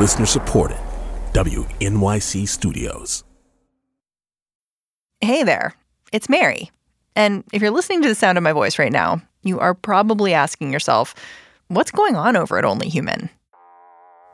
Listener 0.00 0.24
supported. 0.24 0.78
WNYC 1.34 2.48
Studios. 2.48 3.22
Hey 5.20 5.42
there, 5.42 5.74
it's 6.10 6.30
Mary. 6.30 6.70
And 7.14 7.44
if 7.52 7.60
you're 7.60 7.70
listening 7.70 8.00
to 8.00 8.08
the 8.08 8.14
sound 8.14 8.38
of 8.38 8.42
my 8.42 8.54
voice 8.54 8.78
right 8.78 8.90
now, 8.90 9.20
you 9.42 9.60
are 9.60 9.74
probably 9.74 10.32
asking 10.32 10.72
yourself, 10.72 11.14
what's 11.68 11.90
going 11.90 12.16
on 12.16 12.34
over 12.34 12.56
at 12.56 12.64
Only 12.64 12.88
Human? 12.88 13.28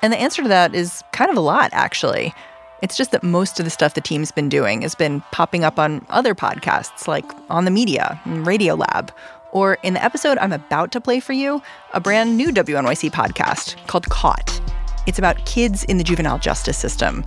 And 0.03 0.13
the 0.13 0.21
answer 0.21 0.41
to 0.43 0.49
that 0.49 0.73
is 0.73 1.03
kind 1.13 1.33
of 1.33 1.37
a 1.37 1.41
lot, 1.41 1.71
actually. 1.73 2.33
It's 2.81 2.97
just 2.97 3.11
that 3.11 3.25
most 3.25 3.59
of 3.59 3.65
the 3.65 3.71
stuff 3.71 3.95
the 3.95 4.01
team's 4.01 4.31
been 4.31 4.49
doing 4.49 4.83
has 4.83 4.95
been 4.95 5.21
popping 5.33 5.65
up 5.65 5.81
on 5.81 6.07
other 6.11 6.37
podcasts 6.37 7.09
like 7.09 7.27
On 7.51 7.65
the 7.65 7.73
Media 7.73 8.21
and 8.25 8.47
Radiolab, 8.47 9.11
or 9.51 9.79
in 9.83 9.95
the 9.95 10.05
episode 10.05 10.39
I'm 10.39 10.53
about 10.53 10.93
to 10.93 11.01
play 11.01 11.19
for 11.19 11.33
you, 11.33 11.61
a 11.93 11.99
brand 11.99 12.37
new 12.37 12.53
WNYC 12.53 13.11
podcast 13.11 13.85
called 13.89 14.09
Caught. 14.11 14.61
It's 15.07 15.19
about 15.19 15.45
kids 15.47 15.85
in 15.85 15.99
the 15.99 16.05
juvenile 16.05 16.39
justice 16.39 16.77
system. 16.77 17.25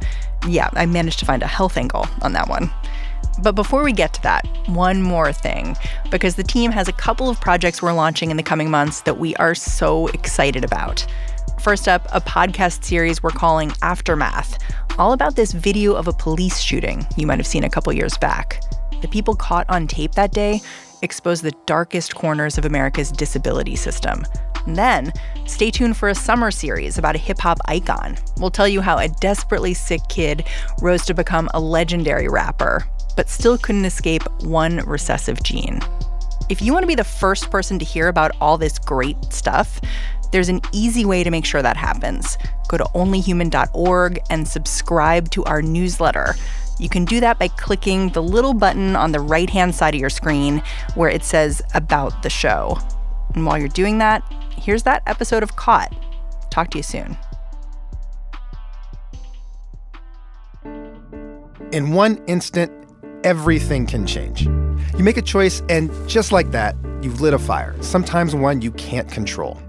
Yeah, 0.47 0.69
I 0.73 0.85
managed 0.85 1.19
to 1.19 1.25
find 1.25 1.43
a 1.43 1.47
health 1.47 1.77
angle 1.77 2.07
on 2.21 2.33
that 2.33 2.47
one. 2.49 2.69
But 3.41 3.55
before 3.55 3.83
we 3.83 3.93
get 3.93 4.13
to 4.15 4.23
that, 4.23 4.45
one 4.67 5.01
more 5.01 5.31
thing, 5.31 5.77
because 6.11 6.35
the 6.35 6.43
team 6.43 6.71
has 6.71 6.87
a 6.87 6.93
couple 6.93 7.29
of 7.29 7.39
projects 7.39 7.81
we're 7.81 7.93
launching 7.93 8.31
in 8.31 8.37
the 8.37 8.43
coming 8.43 8.69
months 8.69 9.01
that 9.01 9.17
we 9.17 9.35
are 9.35 9.55
so 9.55 10.07
excited 10.07 10.65
about. 10.65 11.05
First 11.61 11.87
up, 11.87 12.07
a 12.11 12.21
podcast 12.21 12.83
series 12.83 13.23
we're 13.23 13.29
calling 13.29 13.71
Aftermath, 13.81 14.57
all 14.97 15.13
about 15.13 15.35
this 15.35 15.53
video 15.53 15.93
of 15.93 16.07
a 16.07 16.13
police 16.13 16.59
shooting 16.59 17.07
you 17.15 17.25
might 17.25 17.39
have 17.39 17.47
seen 17.47 17.63
a 17.63 17.69
couple 17.69 17.93
years 17.93 18.17
back. 18.17 18.61
The 19.01 19.07
people 19.07 19.35
caught 19.35 19.69
on 19.69 19.87
tape 19.87 20.13
that 20.13 20.33
day 20.33 20.61
expose 21.01 21.41
the 21.41 21.53
darkest 21.65 22.15
corners 22.15 22.57
of 22.57 22.65
America's 22.65 23.11
disability 23.11 23.75
system. 23.75 24.25
And 24.65 24.75
then, 24.75 25.13
stay 25.45 25.71
tuned 25.71 25.97
for 25.97 26.09
a 26.09 26.15
summer 26.15 26.51
series 26.51 26.97
about 26.97 27.15
a 27.15 27.19
hip 27.19 27.39
hop 27.39 27.59
icon. 27.65 28.17
We'll 28.37 28.51
tell 28.51 28.67
you 28.67 28.81
how 28.81 28.97
a 28.97 29.07
desperately 29.07 29.73
sick 29.73 30.01
kid 30.09 30.45
rose 30.81 31.05
to 31.05 31.13
become 31.13 31.49
a 31.53 31.59
legendary 31.59 32.27
rapper, 32.27 32.87
but 33.15 33.29
still 33.29 33.57
couldn't 33.57 33.85
escape 33.85 34.23
one 34.41 34.77
recessive 34.85 35.41
gene. 35.43 35.81
If 36.49 36.61
you 36.61 36.73
want 36.73 36.83
to 36.83 36.87
be 36.87 36.95
the 36.95 37.03
first 37.03 37.51
person 37.51 37.79
to 37.79 37.85
hear 37.85 38.07
about 38.07 38.31
all 38.41 38.57
this 38.57 38.79
great 38.79 39.17
stuff, 39.31 39.79
there's 40.31 40.49
an 40.49 40.61
easy 40.71 41.05
way 41.05 41.23
to 41.23 41.31
make 41.31 41.45
sure 41.45 41.61
that 41.61 41.77
happens. 41.77 42.37
Go 42.67 42.77
to 42.77 42.83
onlyhuman.org 42.95 44.19
and 44.29 44.47
subscribe 44.47 45.29
to 45.31 45.43
our 45.45 45.61
newsletter. 45.61 46.35
You 46.79 46.87
can 46.87 47.03
do 47.03 47.19
that 47.19 47.37
by 47.37 47.49
clicking 47.49 48.09
the 48.09 48.23
little 48.23 48.53
button 48.53 48.95
on 48.95 49.11
the 49.11 49.19
right 49.19 49.49
hand 49.49 49.75
side 49.75 49.93
of 49.93 49.99
your 49.99 50.09
screen 50.09 50.63
where 50.95 51.09
it 51.09 51.23
says 51.23 51.61
About 51.73 52.23
the 52.23 52.29
Show. 52.29 52.79
And 53.35 53.45
while 53.45 53.57
you're 53.57 53.67
doing 53.67 53.97
that, 53.97 54.23
here's 54.57 54.83
that 54.83 55.03
episode 55.05 55.43
of 55.43 55.55
Caught. 55.57 55.93
Talk 56.49 56.71
to 56.71 56.77
you 56.77 56.83
soon. 56.83 57.17
In 61.71 61.91
one 61.91 62.23
instant, 62.27 62.71
everything 63.23 63.85
can 63.85 64.07
change. 64.07 64.45
You 64.45 65.03
make 65.03 65.17
a 65.17 65.21
choice, 65.21 65.61
and 65.69 65.91
just 66.09 66.31
like 66.31 66.49
that, 66.51 66.75
you've 67.01 67.21
lit 67.21 67.33
a 67.33 67.39
fire, 67.39 67.75
sometimes 67.81 68.33
one 68.33 68.61
you 68.61 68.71
can't 68.71 69.11
control. 69.11 69.61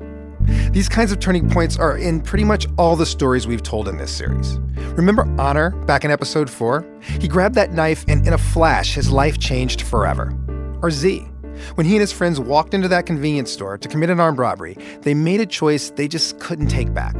These 0.73 0.89
kinds 0.89 1.12
of 1.12 1.20
turning 1.20 1.48
points 1.51 1.79
are 1.79 1.97
in 1.97 2.20
pretty 2.20 2.45
much 2.45 2.67
all 2.79 2.97
the 2.97 3.06
stories 3.06 3.47
we've 3.47 3.62
told 3.62 3.89
in 3.89 3.97
this 3.97 4.11
series. 4.11 4.59
Remember 4.97 5.23
Honor 5.39 5.70
back 5.87 6.05
in 6.05 6.11
episode 6.11 6.48
4? 6.48 6.84
He 7.20 7.29
grabbed 7.29 7.55
that 7.55 7.73
knife, 7.73 8.05
and 8.09 8.27
in 8.27 8.33
a 8.33 8.39
flash, 8.39 8.95
his 8.95 9.11
life 9.11 9.39
changed 9.39 9.83
forever. 9.83 10.33
Or 10.83 10.91
Z. 10.91 11.27
When 11.75 11.87
he 11.87 11.95
and 11.95 12.01
his 12.01 12.12
friends 12.12 12.41
walked 12.41 12.75
into 12.75 12.89
that 12.89 13.06
convenience 13.06 13.51
store 13.51 13.78
to 13.78 13.89
commit 13.89 14.11
an 14.11 14.21
armed 14.21 14.39
robbery, 14.39 14.77
they 15.03 15.15
made 15.15 15.41
a 15.41 15.47
choice 15.47 15.91
they 15.91 16.09
just 16.09 16.39
couldn't 16.39 16.69
take 16.69 16.93
back. 16.95 17.15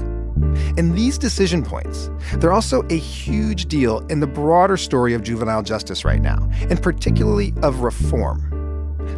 And 0.77 0.97
these 0.97 1.19
decision 1.19 1.62
points, 1.62 2.11
they're 2.36 2.53
also 2.53 2.83
a 2.91 2.97
huge 2.97 3.67
deal 3.67 4.01
in 4.08 4.20
the 4.20 4.27
broader 4.27 4.77
story 4.77 5.14
of 5.14 5.23
juvenile 5.23 5.63
justice 5.63 6.05
right 6.05 6.20
now, 6.20 6.48
and 6.70 6.83
particularly 6.83 7.52
of 7.63 7.80
reform. 7.80 8.46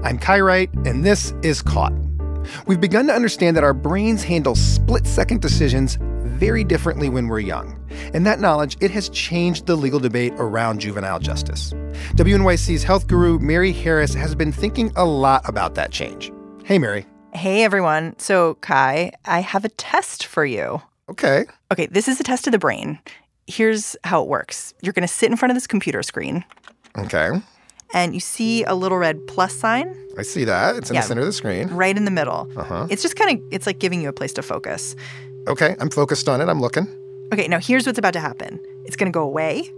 I'm 0.02 0.18
Kai 0.18 0.40
Wright, 0.40 0.70
and 0.84 1.04
this 1.04 1.32
is 1.42 1.62
Caught. 1.62 1.92
We've 2.66 2.80
begun 2.80 3.06
to 3.06 3.14
understand 3.14 3.56
that 3.56 3.64
our 3.64 3.74
brains 3.74 4.22
handle 4.22 4.54
split 4.54 5.06
second 5.06 5.40
decisions 5.40 5.98
very 6.42 6.64
differently 6.64 7.08
when 7.08 7.28
we're 7.28 7.40
young. 7.40 7.78
And 8.14 8.26
that 8.26 8.40
knowledge, 8.40 8.76
it 8.80 8.90
has 8.90 9.08
changed 9.10 9.66
the 9.66 9.76
legal 9.76 10.00
debate 10.00 10.32
around 10.36 10.80
juvenile 10.80 11.18
justice. 11.18 11.72
WNYC's 12.16 12.82
health 12.82 13.06
guru, 13.06 13.38
Mary 13.38 13.72
Harris, 13.72 14.14
has 14.14 14.34
been 14.34 14.50
thinking 14.50 14.92
a 14.96 15.04
lot 15.04 15.48
about 15.48 15.74
that 15.76 15.92
change. 15.92 16.32
Hey, 16.64 16.78
Mary. 16.78 17.06
Hey, 17.32 17.64
everyone. 17.64 18.18
So, 18.18 18.54
Kai, 18.56 19.12
I 19.24 19.40
have 19.40 19.64
a 19.64 19.68
test 19.70 20.26
for 20.26 20.44
you. 20.44 20.82
Okay. 21.08 21.44
Okay, 21.70 21.86
this 21.86 22.08
is 22.08 22.18
a 22.20 22.24
test 22.24 22.46
of 22.46 22.52
the 22.52 22.58
brain. 22.58 22.98
Here's 23.46 23.96
how 24.04 24.22
it 24.22 24.28
works 24.28 24.74
you're 24.82 24.92
going 24.92 25.06
to 25.06 25.12
sit 25.12 25.30
in 25.30 25.36
front 25.36 25.50
of 25.50 25.56
this 25.56 25.66
computer 25.66 26.02
screen. 26.02 26.44
Okay. 26.98 27.30
And 27.92 28.14
you 28.14 28.20
see 28.20 28.64
a 28.64 28.74
little 28.74 28.98
red 28.98 29.26
plus 29.26 29.54
sign. 29.54 29.94
I 30.18 30.22
see 30.22 30.44
that. 30.44 30.76
It's 30.76 30.90
in 30.90 30.94
Yeah. 30.94 31.02
the 31.02 31.06
center 31.06 31.20
of 31.20 31.26
the 31.26 31.32
screen. 31.32 31.68
right 31.68 31.96
in 31.96 32.04
the 32.04 32.10
middle. 32.10 32.48
Uh-huh. 32.56 32.86
It's 32.90 33.02
just 33.02 33.16
kind 33.16 33.38
of 33.38 33.44
it's 33.52 33.66
like 33.66 33.78
giving 33.78 34.00
you 34.02 34.08
a 34.08 34.12
place 34.12 34.32
to 34.34 34.42
focus. 34.42 34.94
Okay, 35.48 35.76
I'm 35.80 35.90
focused 35.90 36.28
on 36.28 36.40
it. 36.40 36.48
I'm 36.48 36.60
looking. 36.60 36.86
Okay, 37.32 37.48
now 37.48 37.58
here's 37.58 37.86
what's 37.86 37.98
about 37.98 38.12
to 38.12 38.20
happen. 38.20 38.58
It's 38.86 38.96
going 38.96 39.10
to 39.10 39.16
go 39.16 39.22
away. 39.22 39.70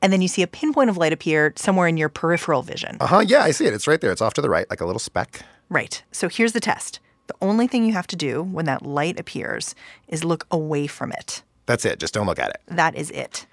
And 0.00 0.12
then 0.12 0.22
you 0.22 0.28
see 0.28 0.42
a 0.42 0.46
pinpoint 0.46 0.90
of 0.90 0.96
light 0.96 1.12
appear 1.12 1.52
somewhere 1.56 1.88
in 1.88 1.96
your 1.96 2.08
peripheral 2.08 2.62
vision. 2.62 2.96
Uh 3.00 3.06
huh. 3.06 3.18
Yeah, 3.26 3.42
I 3.42 3.50
see 3.50 3.66
it. 3.66 3.74
It's 3.74 3.86
right 3.88 4.00
there. 4.00 4.12
It's 4.12 4.22
off 4.22 4.34
to 4.34 4.40
the 4.40 4.48
right, 4.50 4.68
like 4.70 4.80
a 4.80 4.86
little 4.86 5.00
speck. 5.00 5.40
Right. 5.68 6.02
So 6.12 6.28
here's 6.28 6.52
the 6.52 6.60
test. 6.60 7.00
The 7.26 7.34
only 7.42 7.66
thing 7.66 7.84
you 7.84 7.92
have 7.92 8.06
to 8.08 8.16
do 8.16 8.42
when 8.42 8.64
that 8.66 8.86
light 8.86 9.18
appears 9.18 9.74
is 10.06 10.24
look 10.24 10.46
away 10.50 10.86
from 10.86 11.12
it. 11.12 11.42
That's 11.66 11.84
it. 11.84 11.98
Just 11.98 12.14
don't 12.14 12.26
look 12.26 12.38
at 12.38 12.50
it. 12.50 12.60
That 12.68 12.94
is 12.94 13.10
it. 13.10 13.44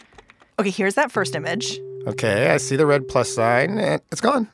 Okay, 0.57 0.69
here's 0.69 0.95
that 0.95 1.11
first 1.11 1.35
image. 1.35 1.79
Okay, 2.07 2.49
I 2.49 2.57
see 2.57 2.75
the 2.75 2.85
red 2.85 3.07
plus 3.07 3.29
sign, 3.29 3.77
and 3.77 4.01
it's 4.11 4.21
gone. 4.21 4.47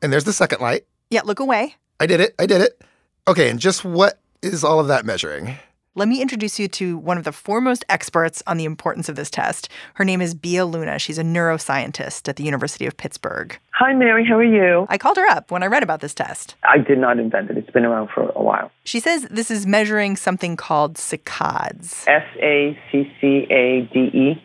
And 0.00 0.12
there's 0.12 0.24
the 0.24 0.32
second 0.32 0.60
light. 0.60 0.86
Yeah, 1.10 1.22
look 1.24 1.40
away. 1.40 1.76
I 2.00 2.06
did 2.06 2.20
it. 2.20 2.34
I 2.38 2.46
did 2.46 2.60
it. 2.60 2.80
Okay, 3.28 3.50
and 3.50 3.60
just 3.60 3.84
what 3.84 4.18
is 4.42 4.64
all 4.64 4.80
of 4.80 4.88
that 4.88 5.04
measuring? 5.04 5.56
Let 5.96 6.08
me 6.08 6.20
introduce 6.20 6.58
you 6.58 6.66
to 6.68 6.98
one 6.98 7.18
of 7.18 7.24
the 7.24 7.30
foremost 7.30 7.84
experts 7.88 8.42
on 8.48 8.56
the 8.56 8.64
importance 8.64 9.08
of 9.08 9.16
this 9.16 9.30
test. 9.30 9.68
Her 9.94 10.04
name 10.04 10.20
is 10.20 10.34
Bea 10.34 10.62
Luna. 10.62 10.98
She's 10.98 11.18
a 11.18 11.22
neuroscientist 11.22 12.28
at 12.28 12.34
the 12.34 12.42
University 12.42 12.84
of 12.86 12.96
Pittsburgh. 12.96 13.56
Hi, 13.72 13.92
Mary. 13.92 14.26
How 14.26 14.38
are 14.38 14.42
you? 14.42 14.86
I 14.88 14.98
called 14.98 15.18
her 15.18 15.28
up 15.28 15.50
when 15.50 15.62
I 15.62 15.66
read 15.66 15.84
about 15.84 16.00
this 16.00 16.14
test. 16.14 16.56
I 16.64 16.78
did 16.78 16.98
not 16.98 17.20
invent 17.20 17.50
it. 17.50 17.58
It's 17.58 17.70
been 17.70 17.84
around 17.84 18.08
for 18.12 18.28
a 18.34 18.42
while. 18.42 18.72
She 18.84 18.98
says 18.98 19.28
this 19.30 19.50
is 19.52 19.66
measuring 19.66 20.16
something 20.16 20.56
called 20.56 20.94
saccades. 20.94 22.08
S 22.08 22.26
A 22.42 22.76
C 22.90 23.12
C 23.20 23.46
A 23.50 23.88
D 23.92 24.00
E. 24.12 24.42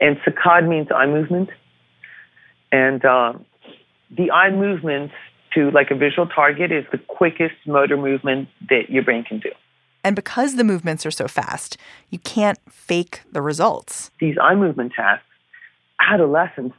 And 0.00 0.16
saccade 0.18 0.68
means 0.68 0.88
eye 0.94 1.06
movement. 1.06 1.50
And 2.72 3.04
uh, 3.04 3.34
the 4.16 4.30
eye 4.30 4.50
movement 4.50 5.12
to 5.54 5.70
like 5.72 5.90
a 5.90 5.94
visual 5.94 6.26
target 6.26 6.72
is 6.72 6.84
the 6.92 6.98
quickest 6.98 7.56
motor 7.66 7.96
movement 7.96 8.48
that 8.68 8.88
your 8.88 9.02
brain 9.02 9.24
can 9.24 9.40
do. 9.40 9.50
And 10.02 10.16
because 10.16 10.56
the 10.56 10.64
movements 10.64 11.04
are 11.04 11.10
so 11.10 11.28
fast, 11.28 11.76
you 12.08 12.18
can't 12.18 12.58
fake 12.70 13.22
the 13.32 13.42
results. 13.42 14.10
These 14.20 14.36
eye 14.40 14.54
movement 14.54 14.92
tasks, 14.94 15.24
adolescents, 16.00 16.74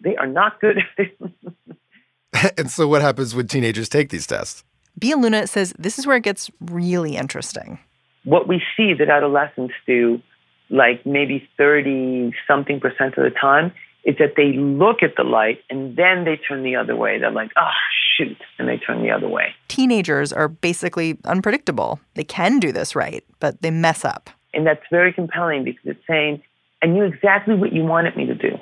they 0.00 0.16
are 0.16 0.26
not 0.26 0.60
good 0.60 0.78
at 0.78 0.84
it. 0.98 2.54
and 2.58 2.70
so, 2.70 2.88
what 2.88 3.02
happens 3.02 3.34
when 3.34 3.46
teenagers 3.46 3.88
take 3.88 4.08
these 4.08 4.26
tests? 4.26 4.64
Bea 4.98 5.14
Luna 5.14 5.46
says 5.46 5.72
this 5.78 5.98
is 5.98 6.06
where 6.06 6.16
it 6.16 6.24
gets 6.24 6.50
really 6.60 7.16
interesting. 7.16 7.78
what 8.24 8.48
we 8.48 8.62
see 8.76 8.94
that 8.94 9.08
adolescents 9.08 9.74
do, 9.86 10.20
like 10.70 11.04
maybe 11.04 11.48
30 11.58 12.32
something 12.46 12.80
percent 12.80 13.16
of 13.16 13.24
the 13.24 13.30
time, 13.30 13.72
is 14.04 14.16
that 14.18 14.34
they 14.36 14.52
look 14.54 15.02
at 15.02 15.16
the 15.16 15.24
light 15.24 15.60
and 15.68 15.96
then 15.96 16.24
they 16.24 16.36
turn 16.36 16.62
the 16.62 16.76
other 16.76 16.96
way. 16.96 17.18
They're 17.18 17.30
like, 17.30 17.50
oh, 17.56 17.70
shoot. 18.16 18.36
And 18.58 18.68
they 18.68 18.78
turn 18.78 19.02
the 19.02 19.10
other 19.10 19.28
way. 19.28 19.54
Teenagers 19.68 20.32
are 20.32 20.48
basically 20.48 21.18
unpredictable. 21.24 22.00
They 22.14 22.24
can 22.24 22.60
do 22.60 22.72
this 22.72 22.96
right, 22.96 23.24
but 23.40 23.60
they 23.62 23.70
mess 23.70 24.04
up. 24.04 24.30
And 24.54 24.66
that's 24.66 24.82
very 24.90 25.12
compelling 25.12 25.64
because 25.64 25.82
it's 25.84 26.06
saying, 26.08 26.42
I 26.82 26.86
knew 26.86 27.04
exactly 27.04 27.54
what 27.54 27.72
you 27.72 27.84
wanted 27.84 28.16
me 28.16 28.26
to 28.26 28.34
do. 28.34 28.58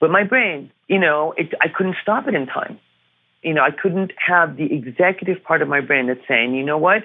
But 0.00 0.10
my 0.10 0.24
brain, 0.24 0.70
you 0.88 0.98
know, 0.98 1.34
it, 1.36 1.52
I 1.60 1.68
couldn't 1.68 1.96
stop 2.02 2.28
it 2.28 2.34
in 2.34 2.46
time. 2.46 2.78
You 3.42 3.54
know, 3.54 3.62
I 3.62 3.70
couldn't 3.70 4.12
have 4.24 4.56
the 4.56 4.72
executive 4.72 5.42
part 5.42 5.62
of 5.62 5.68
my 5.68 5.80
brain 5.80 6.06
that's 6.06 6.20
saying, 6.28 6.54
you 6.54 6.64
know 6.64 6.78
what? 6.78 7.02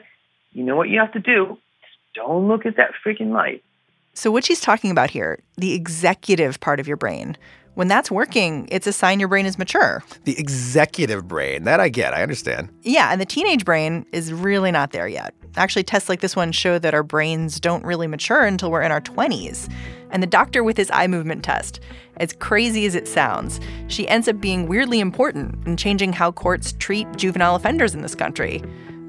You 0.51 0.63
know 0.63 0.75
what 0.75 0.89
you 0.89 0.99
have 0.99 1.13
to 1.13 1.19
do? 1.19 1.57
Just 1.81 2.15
don't 2.15 2.47
look 2.47 2.65
at 2.65 2.77
that 2.77 2.91
freaking 3.05 3.31
light. 3.31 3.63
So, 4.13 4.29
what 4.29 4.43
she's 4.43 4.59
talking 4.59 4.91
about 4.91 5.09
here, 5.09 5.39
the 5.57 5.73
executive 5.73 6.59
part 6.59 6.79
of 6.81 6.87
your 6.87 6.97
brain, 6.97 7.37
when 7.75 7.87
that's 7.87 8.11
working, 8.11 8.67
it's 8.69 8.85
a 8.85 8.91
sign 8.91 9.19
your 9.19 9.29
brain 9.29 9.45
is 9.45 9.57
mature. 9.57 10.03
The 10.25 10.37
executive 10.37 11.27
brain. 11.27 11.63
That 11.63 11.79
I 11.79 11.87
get. 11.87 12.13
I 12.13 12.21
understand. 12.21 12.69
Yeah, 12.81 13.11
and 13.11 13.21
the 13.21 13.25
teenage 13.25 13.63
brain 13.63 14.05
is 14.11 14.33
really 14.33 14.71
not 14.71 14.91
there 14.91 15.07
yet. 15.07 15.33
Actually, 15.55 15.83
tests 15.83 16.09
like 16.09 16.19
this 16.19 16.35
one 16.35 16.51
show 16.51 16.77
that 16.79 16.93
our 16.93 17.03
brains 17.03 17.59
don't 17.61 17.85
really 17.85 18.07
mature 18.07 18.43
until 18.43 18.69
we're 18.69 18.81
in 18.81 18.91
our 18.91 18.99
20s. 18.99 19.71
And 20.09 20.21
the 20.21 20.27
doctor 20.27 20.61
with 20.63 20.75
his 20.75 20.91
eye 20.91 21.07
movement 21.07 21.43
test, 21.45 21.79
as 22.17 22.33
crazy 22.33 22.85
as 22.85 22.95
it 22.95 23.07
sounds, 23.07 23.61
she 23.87 24.07
ends 24.09 24.27
up 24.27 24.41
being 24.41 24.67
weirdly 24.67 24.99
important 24.99 25.65
in 25.65 25.77
changing 25.77 26.11
how 26.11 26.33
courts 26.33 26.73
treat 26.73 27.07
juvenile 27.15 27.55
offenders 27.55 27.95
in 27.95 28.01
this 28.01 28.15
country. 28.15 28.61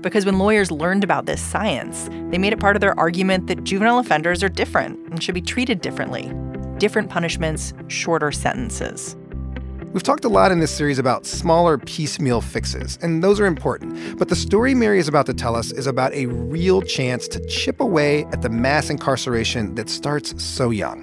Because 0.02 0.26
when 0.26 0.38
lawyers 0.38 0.70
learned 0.70 1.04
about 1.04 1.26
this 1.26 1.40
science, 1.40 2.08
they 2.30 2.38
made 2.38 2.52
it 2.52 2.60
part 2.60 2.76
of 2.76 2.80
their 2.80 2.98
argument 2.98 3.46
that 3.46 3.64
juvenile 3.64 3.98
offenders 3.98 4.42
are 4.42 4.48
different 4.48 4.98
and 5.10 5.22
should 5.22 5.34
be 5.34 5.40
treated 5.40 5.80
differently. 5.80 6.32
Different 6.78 7.08
punishments, 7.08 7.72
shorter 7.88 8.32
sentences. 8.32 9.16
We've 9.92 10.02
talked 10.02 10.24
a 10.24 10.28
lot 10.28 10.50
in 10.50 10.58
this 10.58 10.70
series 10.70 10.98
about 10.98 11.26
smaller 11.26 11.76
piecemeal 11.76 12.40
fixes, 12.40 12.98
and 13.02 13.22
those 13.22 13.38
are 13.38 13.46
important. 13.46 14.18
But 14.18 14.30
the 14.30 14.36
story 14.36 14.74
Mary 14.74 14.98
is 14.98 15.06
about 15.06 15.26
to 15.26 15.34
tell 15.34 15.54
us 15.54 15.70
is 15.70 15.86
about 15.86 16.14
a 16.14 16.26
real 16.26 16.80
chance 16.80 17.28
to 17.28 17.46
chip 17.46 17.78
away 17.78 18.24
at 18.32 18.40
the 18.40 18.48
mass 18.48 18.88
incarceration 18.88 19.74
that 19.74 19.90
starts 19.90 20.42
so 20.42 20.70
young. 20.70 21.02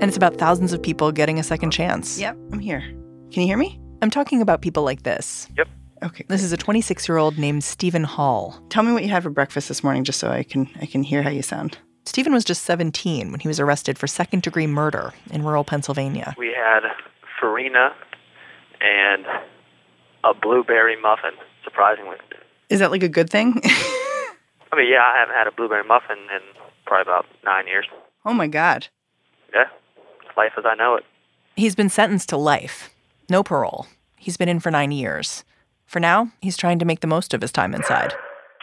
And 0.00 0.08
it's 0.08 0.16
about 0.16 0.36
thousands 0.36 0.72
of 0.72 0.82
people 0.82 1.12
getting 1.12 1.38
a 1.38 1.42
second 1.42 1.70
chance. 1.70 2.18
Yep, 2.18 2.38
I'm 2.50 2.60
here. 2.60 2.80
Can 2.80 3.42
you 3.42 3.46
hear 3.46 3.58
me? 3.58 3.78
I'm 4.00 4.10
talking 4.10 4.40
about 4.40 4.62
people 4.62 4.84
like 4.84 5.02
this. 5.02 5.46
Yep. 5.58 5.68
Okay. 6.02 6.24
This 6.28 6.42
is 6.42 6.52
a 6.52 6.56
26 6.56 7.08
year 7.08 7.18
old 7.18 7.38
named 7.38 7.64
Stephen 7.64 8.04
Hall. 8.04 8.60
Tell 8.68 8.82
me 8.82 8.92
what 8.92 9.02
you 9.02 9.08
had 9.08 9.22
for 9.22 9.30
breakfast 9.30 9.68
this 9.68 9.82
morning, 9.82 10.04
just 10.04 10.18
so 10.18 10.30
I 10.30 10.42
can 10.42 10.68
I 10.80 10.86
can 10.86 11.02
hear 11.02 11.22
how 11.22 11.30
you 11.30 11.42
sound. 11.42 11.78
Stephen 12.04 12.32
was 12.32 12.44
just 12.44 12.62
17 12.64 13.30
when 13.30 13.40
he 13.40 13.48
was 13.48 13.60
arrested 13.60 13.98
for 13.98 14.06
second 14.06 14.42
degree 14.42 14.66
murder 14.66 15.12
in 15.30 15.42
rural 15.44 15.64
Pennsylvania. 15.64 16.34
We 16.38 16.54
had 16.56 16.80
farina 17.38 17.94
and 18.80 19.26
a 20.24 20.32
blueberry 20.34 20.96
muffin, 21.00 21.32
surprisingly. 21.64 22.16
Is 22.70 22.78
that 22.80 22.90
like 22.90 23.02
a 23.02 23.08
good 23.08 23.28
thing? 23.28 23.60
I 23.64 24.76
mean, 24.76 24.90
yeah, 24.90 25.02
I 25.02 25.18
haven't 25.18 25.34
had 25.34 25.46
a 25.46 25.52
blueberry 25.52 25.84
muffin 25.84 26.16
in 26.18 26.40
probably 26.86 27.02
about 27.12 27.26
nine 27.44 27.66
years. 27.66 27.86
oh 28.24 28.32
my 28.32 28.46
god. 28.46 28.86
Yeah, 29.52 29.64
life 30.36 30.52
as 30.56 30.64
I 30.66 30.74
know 30.74 30.94
it. 30.96 31.04
He's 31.56 31.74
been 31.74 31.88
sentenced 31.88 32.28
to 32.30 32.36
life, 32.36 32.90
no 33.28 33.42
parole. 33.42 33.86
He's 34.16 34.36
been 34.36 34.48
in 34.48 34.60
for 34.60 34.70
nine 34.70 34.92
years. 34.92 35.44
For 35.88 36.00
now, 36.00 36.30
he's 36.42 36.58
trying 36.58 36.78
to 36.80 36.84
make 36.84 37.00
the 37.00 37.06
most 37.06 37.32
of 37.32 37.40
his 37.40 37.50
time 37.50 37.74
inside. 37.74 38.12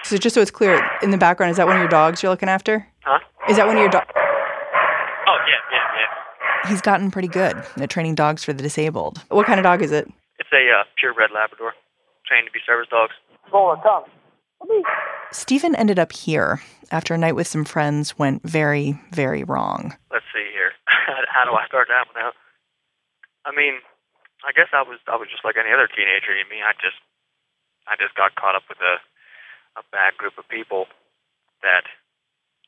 So 0.03 0.15
just 0.15 0.35
so 0.35 0.41
it's 0.41 0.51
clear, 0.51 0.87
in 1.01 1.09
the 1.09 1.17
background, 1.17 1.49
is 1.49 1.57
that 1.57 1.65
one 1.65 1.75
of 1.75 1.81
your 1.81 1.89
dogs 1.89 2.21
you're 2.21 2.29
looking 2.29 2.49
after? 2.49 2.85
Huh? 3.01 3.17
Is 3.49 3.57
that 3.57 3.65
one 3.65 3.77
of 3.77 3.81
your 3.81 3.89
dogs? 3.89 4.05
Oh, 4.13 5.37
yeah, 5.49 5.57
yeah, 5.73 5.87
yeah. 5.97 6.69
He's 6.69 6.81
gotten 6.81 7.09
pretty 7.09 7.27
good 7.27 7.57
at 7.77 7.89
training 7.89 8.13
dogs 8.13 8.43
for 8.43 8.53
the 8.53 8.61
disabled. 8.61 9.23
What 9.29 9.47
kind 9.47 9.59
of 9.59 9.63
dog 9.63 9.81
is 9.81 9.91
it? 9.91 10.07
It's 10.37 10.49
a 10.53 10.69
uh, 10.69 10.83
purebred 11.01 11.31
Labrador, 11.33 11.73
trained 12.27 12.45
to 12.45 12.51
be 12.51 12.59
service 12.63 12.87
dogs. 12.91 13.13
Stephen 15.31 15.75
ended 15.75 15.97
up 15.97 16.11
here 16.11 16.61
after 16.91 17.15
a 17.15 17.17
night 17.17 17.35
with 17.35 17.47
some 17.47 17.65
friends 17.65 18.19
went 18.19 18.43
very, 18.43 18.99
very 19.11 19.43
wrong. 19.43 19.97
Let's 20.11 20.25
see 20.31 20.45
here. 20.53 20.71
How 20.85 21.45
do 21.45 21.57
I 21.57 21.65
start 21.65 21.87
that 21.89 22.05
one 22.13 22.23
out? 22.23 22.33
I 23.45 23.51
mean, 23.55 23.81
I 24.45 24.51
guess 24.53 24.69
I 24.73 24.81
was 24.81 24.99
I 25.07 25.17
was 25.17 25.27
just 25.29 25.43
like 25.43 25.55
any 25.57 25.73
other 25.73 25.89
teenager. 25.89 26.37
I 26.37 26.45
mean, 26.49 26.61
I 26.61 26.73
just 26.77 26.97
I 27.87 27.95
just 27.99 28.15
got 28.15 28.35
caught 28.35 28.55
up 28.55 28.63
with 28.69 28.79
a 28.81 28.97
a 29.77 29.83
bad 29.91 30.15
group 30.17 30.37
of 30.39 30.47
people 30.47 30.87
that 31.61 31.83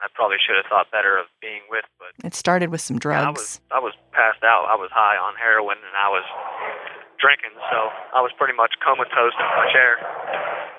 I 0.03 0.07
probably 0.13 0.37
should 0.43 0.57
have 0.59 0.67
thought 0.69 0.91
better 0.91 1.17
of 1.17 1.25
being 1.41 1.61
with, 1.71 1.85
but 1.97 2.11
It 2.25 2.35
started 2.35 2.69
with 2.69 2.81
some 2.81 2.99
drugs. 2.99 3.23
I 3.23 3.23
drugs. 3.31 3.39
was 3.39 3.61
I 3.71 3.79
was 3.79 3.93
passed 4.11 4.43
out. 4.43 4.67
I 4.69 4.75
was 4.75 4.89
high 4.93 5.15
on 5.17 5.33
heroin 5.39 5.77
and 5.77 5.95
I 5.95 6.09
was 6.09 6.25
drinking, 7.19 7.55
so 7.71 7.77
I 8.13 8.21
was 8.21 8.31
pretty 8.37 8.53
much 8.53 8.73
comatose 8.83 9.33
in 9.39 9.45
my 9.57 9.71
chair, 9.73 9.97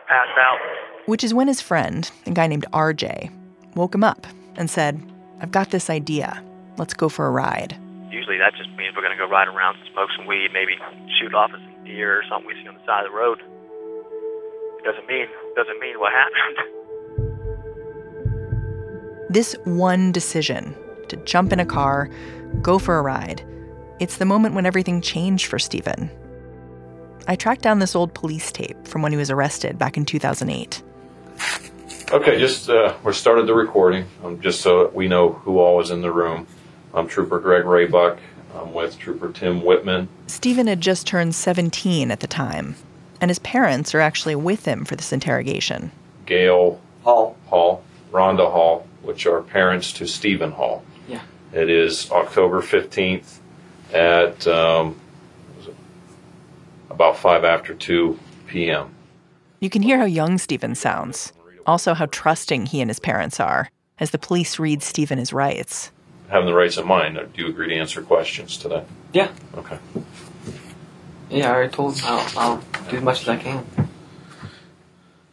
passed 0.06 0.38
out. 0.38 0.58
Which 1.06 1.24
is 1.24 1.32
when 1.34 1.48
his 1.48 1.60
friend, 1.60 2.08
a 2.26 2.30
guy 2.30 2.46
named 2.46 2.66
RJ, 2.72 3.32
woke 3.74 3.94
him 3.94 4.04
up 4.04 4.26
and 4.56 4.68
said, 4.70 5.00
I've 5.40 5.50
got 5.50 5.70
this 5.70 5.88
idea. 5.90 6.42
Let's 6.76 6.94
go 6.94 7.08
for 7.08 7.26
a 7.26 7.30
ride. 7.30 7.74
Usually 8.10 8.38
that 8.38 8.52
just 8.54 8.70
means 8.76 8.94
we're 8.94 9.02
gonna 9.02 9.16
go 9.16 9.26
ride 9.28 9.48
around, 9.48 9.76
and 9.80 9.88
smoke 9.92 10.10
some 10.16 10.26
weed, 10.26 10.50
maybe 10.52 10.76
shoot 11.18 11.34
off 11.34 11.50
at 11.52 11.58
some 11.60 11.84
deer 11.84 12.18
or 12.20 12.22
something 12.28 12.46
we 12.46 12.54
see 12.62 12.68
on 12.68 12.74
the 12.74 12.84
side 12.86 13.04
of 13.04 13.10
the 13.10 13.16
road. 13.16 13.40
It 14.88 14.92
doesn't 14.92 15.06
mean 15.06 15.26
doesn't 15.54 15.80
mean 15.80 16.00
what 16.00 16.12
happened. 16.12 16.58
This 19.30 19.54
one 19.64 20.10
decision 20.10 20.74
to 21.08 21.16
jump 21.16 21.52
in 21.52 21.60
a 21.60 21.66
car, 21.66 22.08
go 22.62 22.78
for 22.78 22.98
a 22.98 23.02
ride, 23.02 23.44
it's 24.00 24.16
the 24.16 24.24
moment 24.24 24.54
when 24.54 24.64
everything 24.64 25.02
changed 25.02 25.44
for 25.44 25.58
Stephen. 25.58 26.10
I 27.26 27.36
tracked 27.36 27.60
down 27.60 27.78
this 27.78 27.94
old 27.94 28.14
police 28.14 28.50
tape 28.50 28.88
from 28.88 29.02
when 29.02 29.12
he 29.12 29.18
was 29.18 29.30
arrested 29.30 29.78
back 29.78 29.98
in 29.98 30.06
2008. 30.06 30.82
Okay, 32.10 32.38
just 32.38 32.70
uh, 32.70 32.94
we 33.04 33.12
started 33.12 33.46
the 33.46 33.52
recording, 33.52 34.06
um, 34.24 34.40
just 34.40 34.62
so 34.62 34.88
we 34.94 35.08
know 35.08 35.32
who 35.32 35.58
all 35.58 35.76
was 35.76 35.90
in 35.90 36.00
the 36.00 36.10
room. 36.10 36.46
I'm 36.94 37.06
Trooper 37.06 37.38
Greg 37.38 37.64
Raybuck. 37.64 38.18
I'm 38.54 38.72
with 38.72 38.98
Trooper 38.98 39.30
Tim 39.30 39.62
Whitman. 39.62 40.08
Stephen 40.26 40.66
had 40.66 40.80
just 40.80 41.06
turned 41.06 41.34
17 41.34 42.10
at 42.10 42.20
the 42.20 42.26
time, 42.26 42.76
and 43.20 43.30
his 43.30 43.38
parents 43.40 43.94
are 43.94 44.00
actually 44.00 44.34
with 44.34 44.64
him 44.64 44.84
for 44.84 44.96
this 44.96 45.12
interrogation. 45.12 45.90
Gail 46.26 46.80
Hall, 47.02 47.36
Hall, 47.46 47.82
Rhonda 48.12 48.50
Hall, 48.50 48.86
which 49.02 49.26
are 49.26 49.42
parents 49.42 49.92
to 49.94 50.06
Stephen 50.06 50.52
Hall. 50.52 50.84
Yeah. 51.08 51.22
It 51.52 51.70
is 51.70 52.10
October 52.10 52.60
15th 52.60 53.38
at 53.92 54.46
um, 54.46 55.00
about 56.90 57.16
five 57.16 57.44
after 57.44 57.74
2 57.74 58.18
p.m. 58.46 58.90
You 59.60 59.70
can 59.70 59.82
hear 59.82 59.98
how 59.98 60.04
young 60.04 60.38
Stephen 60.38 60.74
sounds, 60.74 61.32
also 61.66 61.94
how 61.94 62.06
trusting 62.06 62.66
he 62.66 62.80
and 62.80 62.90
his 62.90 63.00
parents 63.00 63.40
are, 63.40 63.70
as 63.98 64.10
the 64.10 64.18
police 64.18 64.58
read 64.58 64.82
Stephen 64.82 65.18
his 65.18 65.32
rights. 65.32 65.90
Having 66.28 66.46
the 66.46 66.54
rights 66.54 66.76
in 66.76 66.86
mind, 66.86 67.18
uh, 67.18 67.24
do 67.24 67.42
you 67.42 67.48
agree 67.48 67.68
to 67.68 67.74
answer 67.74 68.02
questions 68.02 68.58
today? 68.58 68.84
Yeah. 69.12 69.30
Okay. 69.56 69.78
Yeah, 71.30 71.58
I 71.58 71.66
told 71.66 72.00
I'll, 72.04 72.38
I'll 72.38 72.62
do 72.90 72.96
as 72.96 73.02
much 73.02 73.22
as 73.22 73.28
I 73.28 73.36
can. 73.36 73.64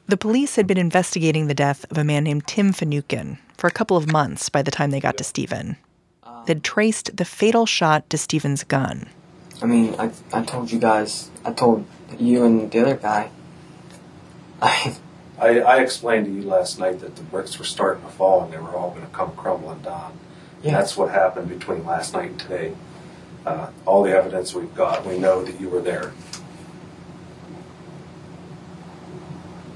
The 0.07 0.17
police 0.17 0.55
had 0.55 0.67
been 0.67 0.77
investigating 0.77 1.47
the 1.47 1.55
death 1.55 1.85
of 1.89 1.97
a 1.97 2.03
man 2.03 2.25
named 2.25 2.45
Tim 2.45 2.71
Finucane 2.73 3.39
for 3.57 3.67
a 3.67 3.71
couple 3.71 3.97
of 3.97 4.11
months 4.11 4.49
by 4.49 4.61
the 4.61 4.71
time 4.71 4.91
they 4.91 4.99
got 4.99 5.17
to 5.17 5.23
Stephen. 5.23 5.77
They'd 6.45 6.63
traced 6.63 7.17
the 7.17 7.25
fatal 7.25 7.65
shot 7.65 8.07
to 8.11 8.17
Stephen's 8.17 8.63
gun. 8.63 9.09
I 9.63 9.65
mean, 9.65 9.95
I, 9.97 10.11
I 10.31 10.43
told 10.43 10.71
you 10.71 10.79
guys, 10.79 11.31
I 11.43 11.53
told 11.53 11.85
you 12.19 12.43
and 12.43 12.71
the 12.71 12.81
other 12.81 12.95
guy. 12.95 13.29
I, 14.61 14.95
I, 15.39 15.59
I 15.59 15.81
explained 15.81 16.27
to 16.27 16.31
you 16.31 16.43
last 16.43 16.79
night 16.79 16.99
that 16.99 17.15
the 17.15 17.23
bricks 17.23 17.57
were 17.57 17.65
starting 17.65 18.03
to 18.03 18.09
fall 18.09 18.43
and 18.43 18.53
they 18.53 18.57
were 18.57 18.75
all 18.75 18.91
going 18.91 19.05
to 19.05 19.11
come 19.11 19.35
crumbling 19.35 19.79
down. 19.79 20.17
Yeah. 20.61 20.71
That's 20.71 20.95
what 20.95 21.11
happened 21.11 21.49
between 21.49 21.85
last 21.85 22.13
night 22.13 22.31
and 22.31 22.39
today. 22.39 22.73
Uh, 23.45 23.69
all 23.85 24.03
the 24.03 24.11
evidence 24.11 24.53
we've 24.53 24.73
got, 24.75 25.05
we 25.05 25.17
know 25.19 25.43
that 25.43 25.59
you 25.59 25.69
were 25.69 25.81
there. 25.81 26.11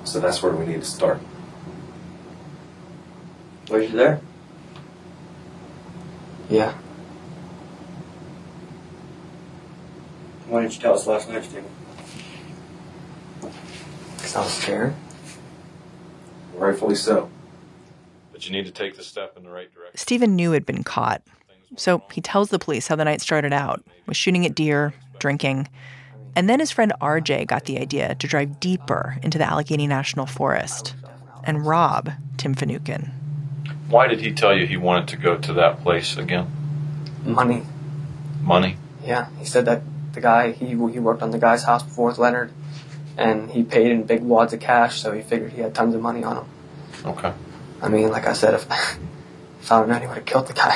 So 0.10 0.20
that's 0.20 0.42
where 0.42 0.52
we 0.52 0.66
need 0.66 0.82
to 0.82 0.88
start. 0.88 1.20
was 3.70 3.92
you 3.92 3.96
there? 3.96 4.20
Yeah. 6.50 6.74
Why 10.48 10.62
didn't 10.62 10.78
you 10.78 10.82
tell 10.82 10.96
us 10.96 11.06
last 11.06 11.30
night, 11.30 11.44
Stephen? 11.44 11.70
Because 14.18 14.36
I 14.36 14.42
was 14.42 14.51
scared. 14.51 14.96
Rightfully 16.56 16.96
so. 16.96 17.30
But 18.32 18.48
you 18.48 18.51
need 18.51 18.66
to 18.66 18.72
take 18.72 18.98
the 18.98 19.04
step 19.04 19.38
in 19.38 19.44
the 19.44 19.51
right 19.51 19.72
direction. 19.72 19.96
Stephen 19.96 20.36
knew 20.36 20.54
he'd 20.54 20.66
been 20.66 20.84
caught. 20.84 21.22
So 21.75 22.01
he 22.12 22.20
tells 22.20 22.50
the 22.50 22.58
police 22.58 22.88
how 22.88 22.96
the 22.96 23.06
night 23.06 23.22
started 23.22 23.54
out 23.54 23.84
with 24.08 24.18
shooting 24.18 24.44
at 24.48 24.56
deer, 24.56 24.92
drinking. 25.20 25.68
And 26.36 26.50
then 26.50 26.59
his 26.59 26.71
friend 26.71 26.93
RJ 27.01 27.48
got 27.48 27.65
the 27.65 27.79
idea 27.79 28.15
to 28.15 28.27
drive 28.27 28.59
deeper 28.59 29.17
into 29.24 29.38
the 29.38 29.45
Allegheny 29.45 29.88
National 29.88 30.25
Forest 30.25 30.95
and 31.43 31.65
rob 31.65 32.12
Tim 32.38 32.53
Finucane. 32.53 33.12
Why 33.89 34.07
did 34.07 34.21
he 34.21 34.31
tell 34.31 34.55
you 34.55 34.67
he 34.67 34.77
wanted 34.77 35.07
to 35.09 35.17
go 35.17 35.38
to 35.38 35.53
that 35.53 35.81
place 35.81 36.15
again? 36.15 36.48
Money. 37.24 37.63
Money? 38.41 38.77
Yeah, 39.03 39.29
he 39.39 39.45
said 39.45 39.65
that 39.65 39.81
the 40.13 40.21
guy, 40.21 40.51
he, 40.51 40.67
he 40.67 40.75
worked 40.75 41.21
on 41.21 41.31
the 41.31 41.39
guy's 41.39 41.63
house 41.63 41.83
before 41.83 42.09
with 42.09 42.17
Leonard, 42.17 42.51
and 43.17 43.50
he 43.50 43.63
paid 43.63 43.91
in 43.91 44.03
big 44.03 44.21
wads 44.21 44.53
of 44.53 44.59
cash, 44.59 45.01
so 45.01 45.12
he 45.12 45.21
figured 45.21 45.53
he 45.53 45.62
had 45.62 45.74
tons 45.74 45.95
of 45.95 46.01
money 46.01 46.24
on 46.24 46.38
him. 46.38 46.45
Okay. 47.05 47.33
I 47.81 47.89
mean, 47.89 48.09
like 48.09 48.27
I 48.27 48.33
said, 48.33 48.53
if, 48.53 48.65
if 49.62 49.71
I 49.71 49.79
would 49.79 49.89
known 49.89 50.01
he 50.01 50.07
would 50.07 50.17
have 50.17 50.25
killed 50.25 50.48
the 50.48 50.53
guy, 50.53 50.75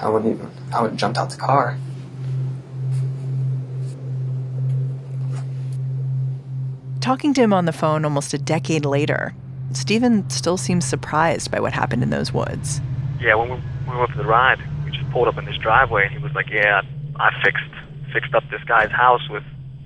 I 0.00 0.08
wouldn't 0.08 0.34
even, 0.34 0.50
I 0.72 0.82
would 0.82 0.92
have 0.92 1.00
jumped 1.00 1.18
out 1.18 1.30
the 1.30 1.36
car. 1.36 1.78
Talking 7.02 7.34
to 7.34 7.40
him 7.42 7.52
on 7.52 7.64
the 7.64 7.72
phone 7.72 8.04
almost 8.04 8.32
a 8.32 8.38
decade 8.38 8.84
later, 8.84 9.34
Stephen 9.72 10.30
still 10.30 10.56
seems 10.56 10.84
surprised 10.84 11.50
by 11.50 11.58
what 11.58 11.72
happened 11.72 12.04
in 12.04 12.10
those 12.10 12.32
woods. 12.32 12.80
Yeah, 13.20 13.34
when 13.34 13.48
we, 13.48 13.56
when 13.56 13.96
we 13.96 13.98
went 13.98 14.12
for 14.12 14.18
the 14.18 14.24
ride, 14.24 14.60
we 14.84 14.92
just 14.92 15.10
pulled 15.10 15.26
up 15.26 15.36
in 15.36 15.44
this 15.44 15.56
driveway, 15.56 16.04
and 16.04 16.12
he 16.12 16.18
was 16.22 16.32
like, 16.32 16.48
"Yeah, 16.48 16.82
I 17.16 17.30
fixed 17.42 17.64
fixed 18.12 18.34
up 18.34 18.44
this 18.52 18.62
guy's 18.68 18.92
house 18.92 19.28
with 19.28 19.42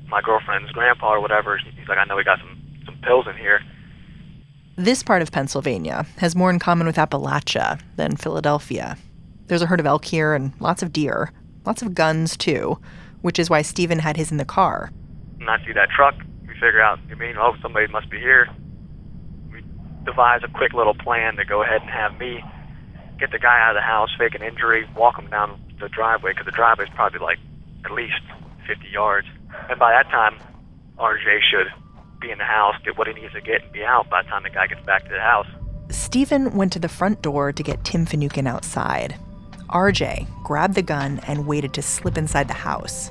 my 0.09 0.21
girlfriend's 0.21 0.71
grandpa 0.73 1.15
or 1.15 1.21
whatever." 1.21 1.57
He's 1.57 1.89
like, 1.89 1.97
"I 1.97 2.05
know 2.05 2.17
we 2.17 2.23
got 2.25 2.39
some 2.39 2.61
some 2.85 2.99
pills 3.03 3.27
in 3.27 3.37
here." 3.39 3.63
This 4.77 5.03
part 5.03 5.23
of 5.23 5.33
Pennsylvania 5.33 6.05
has 6.19 6.37
more 6.37 6.51
in 6.51 6.59
common 6.59 6.87
with 6.87 6.97
Appalachia 6.97 7.81
than 7.97 8.17
Philadelphia. 8.17 8.99
There's 9.47 9.63
a 9.63 9.67
herd 9.67 9.81
of 9.81 9.87
elk 9.87 10.05
here 10.05 10.35
and 10.35 10.53
lots 10.61 10.83
of 10.83 10.93
deer, 10.93 11.33
lots 11.65 11.81
of 11.81 11.95
guns 11.95 12.37
too, 12.37 12.79
which 13.23 13.39
is 13.39 13.49
why 13.49 13.63
Stephen 13.63 14.01
had 14.01 14.19
his 14.19 14.31
in 14.31 14.37
the 14.37 14.45
car. 14.45 14.91
And 15.41 15.49
I 15.49 15.65
see 15.65 15.73
that 15.73 15.89
truck. 15.89 16.15
Figure 16.61 16.81
out, 16.81 16.99
I 17.11 17.15
mean, 17.15 17.37
oh, 17.39 17.55
somebody 17.63 17.87
must 17.89 18.11
be 18.11 18.19
here. 18.19 18.49
We 19.53 19.63
devise 20.05 20.41
a 20.43 20.49
quick 20.49 20.73
little 20.73 20.95
plan 20.95 21.37
to 21.37 21.45
go 21.45 21.63
ahead 21.63 21.83
and 21.83 21.91
have 21.91 22.19
me 22.19 22.43
get 23.19 23.31
the 23.31 23.39
guy 23.39 23.61
out 23.61 23.77
of 23.77 23.81
the 23.81 23.87
house, 23.87 24.11
fake 24.19 24.35
an 24.35 24.43
injury, 24.43 24.89
walk 24.97 25.19
him 25.19 25.29
down 25.31 25.61
the 25.81 25.89
driveway, 25.89 26.33
because 26.33 26.47
the 26.47 26.53
driveway's 26.53 26.89
probably 26.95 27.21
like 27.21 27.39
at 27.85 27.93
least 27.93 28.21
50 28.67 28.89
yards. 28.89 29.27
And 29.71 29.79
by 29.79 29.93
that 29.93 30.11
time, 30.11 30.39
RJ 30.99 31.41
should 31.51 31.67
be 32.21 32.31
in 32.31 32.39
the 32.39 32.45
house, 32.45 32.75
get 32.85 32.97
what 32.97 33.07
he 33.07 33.15
needs 33.15 33.33
to 33.35 33.41
get, 33.41 33.63
and 33.63 33.73
be 33.73 33.85
out 33.85 34.09
by 34.11 34.23
the 34.23 34.29
time 34.29 34.43
the 34.43 34.51
guy 34.51 34.67
gets 34.67 34.85
back 34.85 35.05
to 35.05 35.11
the 35.11 35.21
house. 35.21 35.47
Stephen 35.91 36.57
went 36.57 36.73
to 36.73 36.79
the 36.79 36.89
front 36.89 37.23
door 37.23 37.53
to 37.53 37.63
get 37.63 37.85
Tim 37.85 38.07
Finucane 38.07 38.47
outside. 38.47 39.17
RJ 39.69 40.27
grabbed 40.43 40.75
the 40.75 40.83
gun 40.83 41.21
and 41.27 41.47
waited 41.47 41.73
to 41.75 41.83
slip 41.83 42.17
inside 42.17 42.49
the 42.49 42.55
house. 42.55 43.11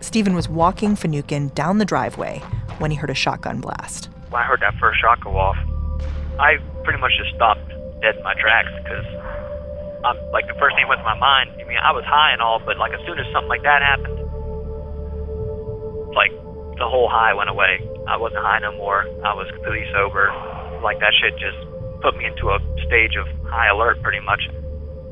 Stephen 0.00 0.34
was 0.34 0.48
walking 0.48 0.96
Finucane 0.96 1.48
down 1.48 1.78
the 1.78 1.84
driveway 1.84 2.38
when 2.78 2.90
he 2.90 2.96
heard 2.96 3.10
a 3.10 3.14
shotgun 3.14 3.60
blast. 3.60 4.08
When 4.30 4.40
I 4.40 4.46
heard 4.46 4.60
that 4.60 4.74
first 4.80 5.00
shot 5.00 5.20
go 5.22 5.36
off, 5.36 5.56
I 6.40 6.56
pretty 6.84 6.98
much 7.00 7.12
just 7.20 7.34
stopped 7.36 7.68
dead 8.00 8.16
in 8.16 8.22
my 8.24 8.32
tracks 8.40 8.72
because, 8.82 9.04
um, 10.04 10.16
like, 10.32 10.48
the 10.48 10.56
first 10.56 10.74
thing 10.76 10.88
went 10.88 11.00
to 11.00 11.04
my 11.04 11.18
mind. 11.18 11.50
I 11.60 11.68
mean, 11.68 11.76
I 11.76 11.92
was 11.92 12.04
high 12.08 12.32
and 12.32 12.40
all, 12.40 12.58
but 12.64 12.78
like 12.78 12.92
as 12.96 13.00
soon 13.04 13.18
as 13.18 13.26
something 13.32 13.48
like 13.52 13.62
that 13.62 13.82
happened, 13.84 14.16
like 16.16 16.32
the 16.80 16.88
whole 16.88 17.08
high 17.08 17.34
went 17.34 17.50
away. 17.50 17.84
I 18.08 18.16
wasn't 18.16 18.40
high 18.40 18.58
no 18.58 18.72
more. 18.72 19.04
I 19.22 19.36
was 19.36 19.46
completely 19.52 19.84
sober. 19.92 20.32
Like 20.82 20.98
that 21.04 21.12
shit 21.20 21.36
just 21.36 21.60
put 22.00 22.16
me 22.16 22.24
into 22.24 22.48
a 22.48 22.58
stage 22.88 23.20
of 23.20 23.28
high 23.52 23.68
alert, 23.68 24.00
pretty 24.00 24.24
much. 24.24 24.40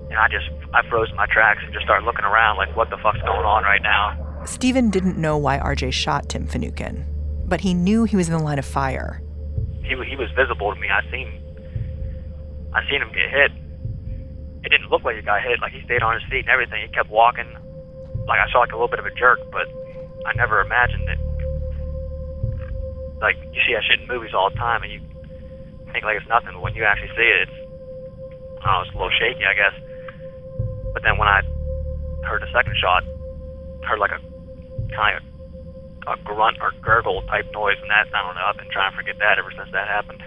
And 0.08 0.16
I 0.16 0.32
just 0.32 0.48
I 0.72 0.80
froze 0.88 1.10
in 1.10 1.16
my 1.20 1.28
tracks 1.28 1.60
and 1.62 1.76
just 1.76 1.84
started 1.84 2.08
looking 2.08 2.24
around, 2.24 2.56
like, 2.56 2.72
what 2.74 2.88
the 2.88 2.96
fuck's 2.96 3.20
going 3.20 3.44
on 3.44 3.62
right 3.68 3.84
now? 3.84 4.16
Stephen 4.48 4.88
didn't 4.88 5.18
know 5.18 5.36
why 5.36 5.58
RJ 5.58 5.92
shot 5.92 6.30
Tim 6.30 6.46
Finucane, 6.46 7.04
but 7.44 7.60
he 7.60 7.74
knew 7.74 8.04
he 8.04 8.16
was 8.16 8.28
in 8.28 8.34
the 8.36 8.42
line 8.42 8.58
of 8.58 8.64
fire. 8.64 9.20
He 9.84 9.92
he 10.08 10.16
was 10.16 10.32
visible 10.32 10.72
to 10.72 10.80
me. 10.80 10.88
I 10.88 11.04
seen 11.12 11.28
I 12.72 12.80
seen 12.88 13.04
him 13.04 13.12
get 13.12 13.28
hit. 13.28 13.52
It 14.64 14.70
didn't 14.72 14.88
look 14.88 15.04
like 15.04 15.16
he 15.16 15.22
got 15.22 15.42
hit. 15.44 15.60
Like 15.60 15.72
he 15.72 15.84
stayed 15.84 16.02
on 16.02 16.14
his 16.14 16.24
feet 16.32 16.48
and 16.48 16.48
everything. 16.48 16.80
He 16.80 16.88
kept 16.88 17.10
walking. 17.10 17.46
Like 18.26 18.40
I 18.40 18.50
saw 18.50 18.60
like 18.64 18.72
a 18.72 18.74
little 18.74 18.88
bit 18.88 18.98
of 18.98 19.04
a 19.04 19.14
jerk, 19.14 19.38
but 19.52 19.68
I 20.24 20.32
never 20.32 20.60
imagined 20.64 21.08
it. 21.08 21.20
Like 23.20 23.36
you 23.52 23.60
see 23.68 23.76
that 23.76 23.84
shit 23.84 24.00
in 24.00 24.08
movies 24.08 24.32
all 24.32 24.48
the 24.48 24.56
time, 24.56 24.82
and 24.82 24.90
you 24.90 25.00
think 25.92 26.08
like 26.08 26.16
it's 26.16 26.26
nothing. 26.26 26.56
But 26.56 26.62
when 26.62 26.74
you 26.74 26.84
actually 26.88 27.12
see 27.12 27.28
it, 27.28 27.46
it's 27.46 27.56
I 28.64 28.80
it's 28.80 28.90
a 28.90 28.96
little 28.96 29.12
shaky, 29.20 29.44
I 29.44 29.52
guess. 29.52 29.76
But 30.96 31.04
then 31.04 31.20
when 31.20 31.28
I 31.28 31.44
heard 32.24 32.40
the 32.40 32.50
second 32.50 32.74
shot, 32.80 33.04
heard 33.84 34.00
like 34.00 34.12
a 34.12 34.27
kind 34.94 35.16
of 35.16 35.22
a 36.08 36.22
grunt 36.24 36.58
or 36.60 36.72
gurgle 36.80 37.22
type 37.22 37.46
noise, 37.52 37.76
and 37.80 37.90
that 37.90 38.08
I 38.14 38.22
don't 38.22 38.34
know. 38.34 38.46
I've 38.46 38.56
been 38.56 38.70
trying 38.70 38.92
to 38.92 38.96
forget 38.96 39.18
that 39.18 39.38
ever 39.38 39.52
since 39.52 39.70
that 39.72 39.88
happened. 39.88 40.22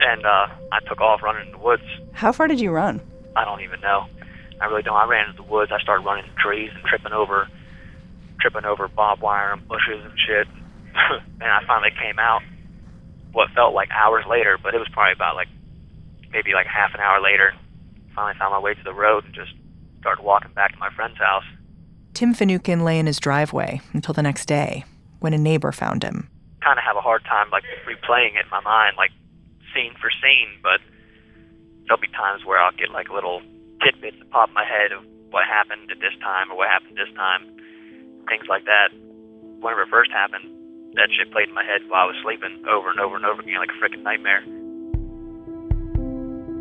And 0.00 0.24
uh, 0.26 0.46
I 0.70 0.80
took 0.88 1.00
off 1.00 1.22
running 1.22 1.46
in 1.46 1.52
the 1.52 1.58
woods. 1.58 1.82
How 2.12 2.32
far 2.32 2.48
did 2.48 2.60
you 2.60 2.70
run? 2.70 3.00
I 3.36 3.44
don't 3.44 3.62
even 3.62 3.80
know. 3.80 4.06
I 4.60 4.66
really 4.66 4.82
don't. 4.82 4.96
I 4.96 5.06
ran 5.06 5.28
into 5.30 5.42
the 5.42 5.48
woods. 5.48 5.72
I 5.72 5.80
started 5.80 6.04
running 6.04 6.24
in 6.24 6.34
trees 6.38 6.70
and 6.74 6.84
tripping 6.84 7.12
over, 7.12 7.48
tripping 8.40 8.64
over 8.64 8.86
barbed 8.88 9.22
wire 9.22 9.52
and 9.52 9.66
bushes 9.66 10.04
and 10.04 10.14
shit. 10.26 10.46
and 11.40 11.50
I 11.50 11.64
finally 11.66 11.90
came 11.90 12.18
out. 12.18 12.42
What 13.32 13.48
felt 13.54 13.74
like 13.74 13.88
hours 13.90 14.24
later, 14.28 14.58
but 14.62 14.74
it 14.74 14.78
was 14.78 14.88
probably 14.92 15.14
about 15.14 15.36
like 15.36 15.48
maybe 16.30 16.52
like 16.52 16.66
half 16.66 16.94
an 16.94 17.00
hour 17.00 17.20
later. 17.20 17.54
Finally 18.14 18.38
found 18.38 18.52
my 18.52 18.58
way 18.58 18.74
to 18.74 18.84
the 18.84 18.92
road 18.92 19.24
and 19.24 19.34
just 19.34 19.52
started 20.00 20.22
walking 20.22 20.52
back 20.52 20.72
to 20.72 20.78
my 20.78 20.90
friend's 20.94 21.18
house. 21.18 21.44
Tim 22.14 22.34
Finucane 22.34 22.84
lay 22.84 22.98
in 22.98 23.06
his 23.06 23.18
driveway 23.18 23.80
until 23.92 24.12
the 24.12 24.22
next 24.22 24.46
day 24.46 24.84
when 25.20 25.32
a 25.32 25.38
neighbor 25.38 25.72
found 25.72 26.02
him. 26.02 26.28
Kind 26.60 26.78
of 26.78 26.84
have 26.84 26.96
a 26.96 27.00
hard 27.00 27.24
time 27.24 27.48
like 27.50 27.64
replaying 27.88 28.36
it 28.36 28.44
in 28.44 28.50
my 28.50 28.60
mind, 28.60 28.96
like 28.96 29.10
scene 29.74 29.94
for 30.00 30.10
scene, 30.20 30.60
but 30.62 30.80
there'll 31.86 32.00
be 32.00 32.08
times 32.08 32.44
where 32.44 32.60
I'll 32.60 32.76
get 32.76 32.90
like 32.90 33.08
little 33.08 33.40
tidbits 33.82 34.18
that 34.18 34.30
pop 34.30 34.48
in 34.48 34.54
my 34.54 34.64
head 34.64 34.92
of 34.92 35.02
what 35.30 35.44
happened 35.48 35.90
at 35.90 36.00
this 36.00 36.12
time 36.20 36.52
or 36.52 36.56
what 36.56 36.68
happened 36.68 36.96
this 36.96 37.12
time, 37.16 37.48
things 38.28 38.44
like 38.48 38.64
that. 38.66 38.92
Whenever 39.60 39.82
it 39.82 39.88
first 39.88 40.10
happened, 40.12 40.44
that 40.94 41.08
shit 41.16 41.32
played 41.32 41.48
in 41.48 41.54
my 41.54 41.64
head 41.64 41.80
while 41.88 42.04
I 42.04 42.06
was 42.06 42.16
sleeping 42.22 42.62
over 42.68 42.90
and 42.90 43.00
over 43.00 43.16
and 43.16 43.24
over 43.24 43.40
again 43.40 43.56
like 43.56 43.70
a 43.72 43.80
freaking 43.80 44.02
nightmare. 44.04 44.44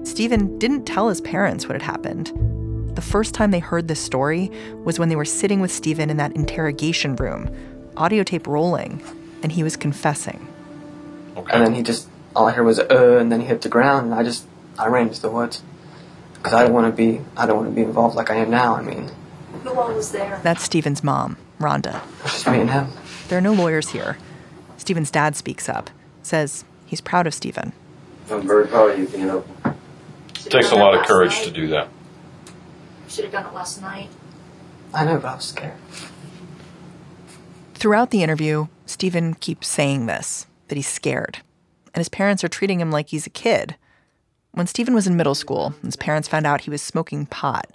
Stephen 0.05 0.58
didn't 0.58 0.86
tell 0.86 1.10
his 1.10 1.20
parents 1.22 1.67
what 1.67 1.74
had 1.74 1.81
happened. 1.81 2.31
The 2.95 3.01
first 3.01 3.33
time 3.33 3.51
they 3.51 3.60
heard 3.60 3.88
this 3.88 4.00
story 4.00 4.51
was 4.83 5.00
when 5.00 5.10
they 5.10 5.15
were 5.15 5.25
sitting 5.25 5.62
with 5.62 5.71
Stephen 5.71 6.10
in 6.10 6.17
that 6.17 6.36
interrogation 6.36 7.15
room, 7.15 7.50
audio 7.95 8.24
tape 8.24 8.48
rolling, 8.48 9.01
and 9.41 9.51
he 9.51 9.63
was 9.63 9.77
confessing. 9.77 10.48
Okay. 11.38 11.51
And 11.53 11.65
then 11.65 11.74
he 11.74 11.83
just, 11.83 12.10
all 12.36 12.48
I 12.48 12.51
heard 12.51 12.65
was, 12.65 12.79
uh, 12.79 13.17
and 13.19 13.31
then 13.31 13.39
he 13.39 13.48
hit 13.48 13.62
the 13.62 13.69
ground, 13.69 14.07
and 14.07 14.13
I 14.13 14.24
just, 14.24 14.45
I 14.77 14.88
ran 14.88 15.07
into 15.07 15.21
the 15.21 15.29
woods. 15.29 15.63
Because 16.33 16.53
I 16.53 16.63
don't 16.63 16.74
want 16.74 16.88
to 16.88 16.95
be, 16.95 17.21
I 17.38 17.45
don't 17.45 17.57
want 17.57 17.69
to 17.69 17.75
be 17.75 17.83
involved 17.83 18.15
like 18.15 18.29
I 18.29 18.36
am 18.36 18.50
now, 18.50 18.75
I 18.75 18.81
mean. 18.81 19.10
Who 19.63 19.69
all 19.74 19.93
was 19.93 20.12
there? 20.12 20.39
That's 20.43 20.63
Stephen's 20.63 21.03
mom, 21.03 21.38
Rhonda. 21.60 22.01
Just 22.24 22.48
me 22.48 22.62
and 22.62 22.69
him. 22.69 22.88
There 23.29 23.38
are 23.38 23.41
no 23.41 23.53
lawyers 23.53 23.89
here. 23.89 24.17
Stephen's 24.77 25.12
dad 25.12 25.36
speaks 25.36 25.69
up, 25.69 25.89
says 26.24 26.65
he's 26.86 27.00
proud 27.00 27.27
of 27.27 27.33
Stephen. 27.33 27.71
I'm 28.29 28.48
very 28.48 28.67
proud 28.67 28.91
of 28.91 29.00
you 29.00 29.07
being 29.07 29.29
open. 29.29 29.75
It 30.45 30.50
takes 30.50 30.71
a 30.71 30.75
lot 30.75 30.95
of 30.95 31.05
courage 31.05 31.43
to 31.43 31.51
do 31.51 31.67
that. 31.67 31.88
Should 33.12 33.25
have 33.25 33.34
done 33.34 33.46
it 33.46 33.53
last 33.53 33.82
night. 33.82 34.08
I 34.94 35.03
know, 35.03 35.18
but 35.18 35.27
I 35.27 35.36
was 35.36 35.44
scared. 35.44 35.74
Throughout 37.74 38.10
the 38.12 38.24
interview, 38.24 38.68
Stephen 38.86 39.34
keeps 39.34 39.68
saying 39.68 40.06
this 40.06 40.48
that 40.70 40.75
he's 40.75 40.88
scared. 40.88 41.39
And 41.94 42.00
his 42.00 42.08
parents 42.08 42.41
are 42.46 42.48
treating 42.48 42.80
him 42.80 42.89
like 42.89 43.10
he's 43.10 43.27
a 43.27 43.32
kid. 43.32 43.75
When 44.51 44.65
Stephen 44.65 44.94
was 44.94 45.08
in 45.08 45.18
middle 45.18 45.36
school, 45.36 45.74
his 45.84 45.98
parents 45.98 46.30
found 46.30 46.48
out 46.48 46.62
he 46.62 46.70
was 46.70 46.82
smoking 46.82 47.25
pot. 47.25 47.70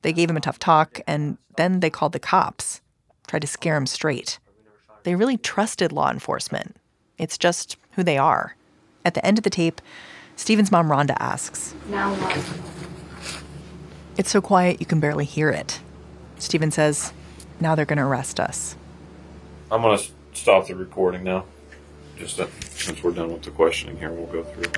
They 0.00 0.14
gave 0.14 0.30
him 0.30 0.38
a 0.38 0.40
tough 0.40 0.58
talk, 0.58 1.02
and 1.06 1.36
then 1.56 1.80
they 1.80 1.90
called 1.90 2.12
the 2.12 2.18
cops, 2.18 2.80
tried 3.26 3.42
to 3.42 3.46
scare 3.46 3.76
him 3.76 3.86
straight. 3.86 4.38
They 5.02 5.14
really 5.14 5.36
trusted 5.36 5.92
law 5.92 6.10
enforcement. 6.10 6.76
It's 7.18 7.36
just 7.36 7.76
who 7.92 8.02
they 8.02 8.16
are. 8.16 8.56
At 9.04 9.12
the 9.12 9.26
end 9.26 9.36
of 9.36 9.44
the 9.44 9.50
tape, 9.50 9.82
Stephen's 10.34 10.72
mom, 10.72 10.88
Rhonda, 10.88 11.16
asks, 11.20 11.74
Now 11.90 12.14
what? 12.14 12.97
It's 14.18 14.30
so 14.30 14.40
quiet 14.40 14.80
you 14.80 14.86
can 14.86 14.98
barely 14.98 15.24
hear 15.24 15.48
it. 15.48 15.78
Stephen 16.40 16.72
says, 16.72 17.12
Now 17.60 17.76
they're 17.76 17.84
going 17.84 17.98
to 17.98 18.04
arrest 18.04 18.40
us. 18.40 18.74
I'm 19.70 19.80
going 19.80 19.96
to 19.96 20.04
stop 20.32 20.66
the 20.66 20.74
recording 20.74 21.22
now. 21.22 21.44
Just 22.16 22.36
that, 22.38 22.48
since 22.64 23.00
we're 23.00 23.12
done 23.12 23.32
with 23.32 23.42
the 23.42 23.52
questioning 23.52 23.96
here, 23.96 24.10
we'll 24.10 24.26
go 24.26 24.42
through. 24.42 24.72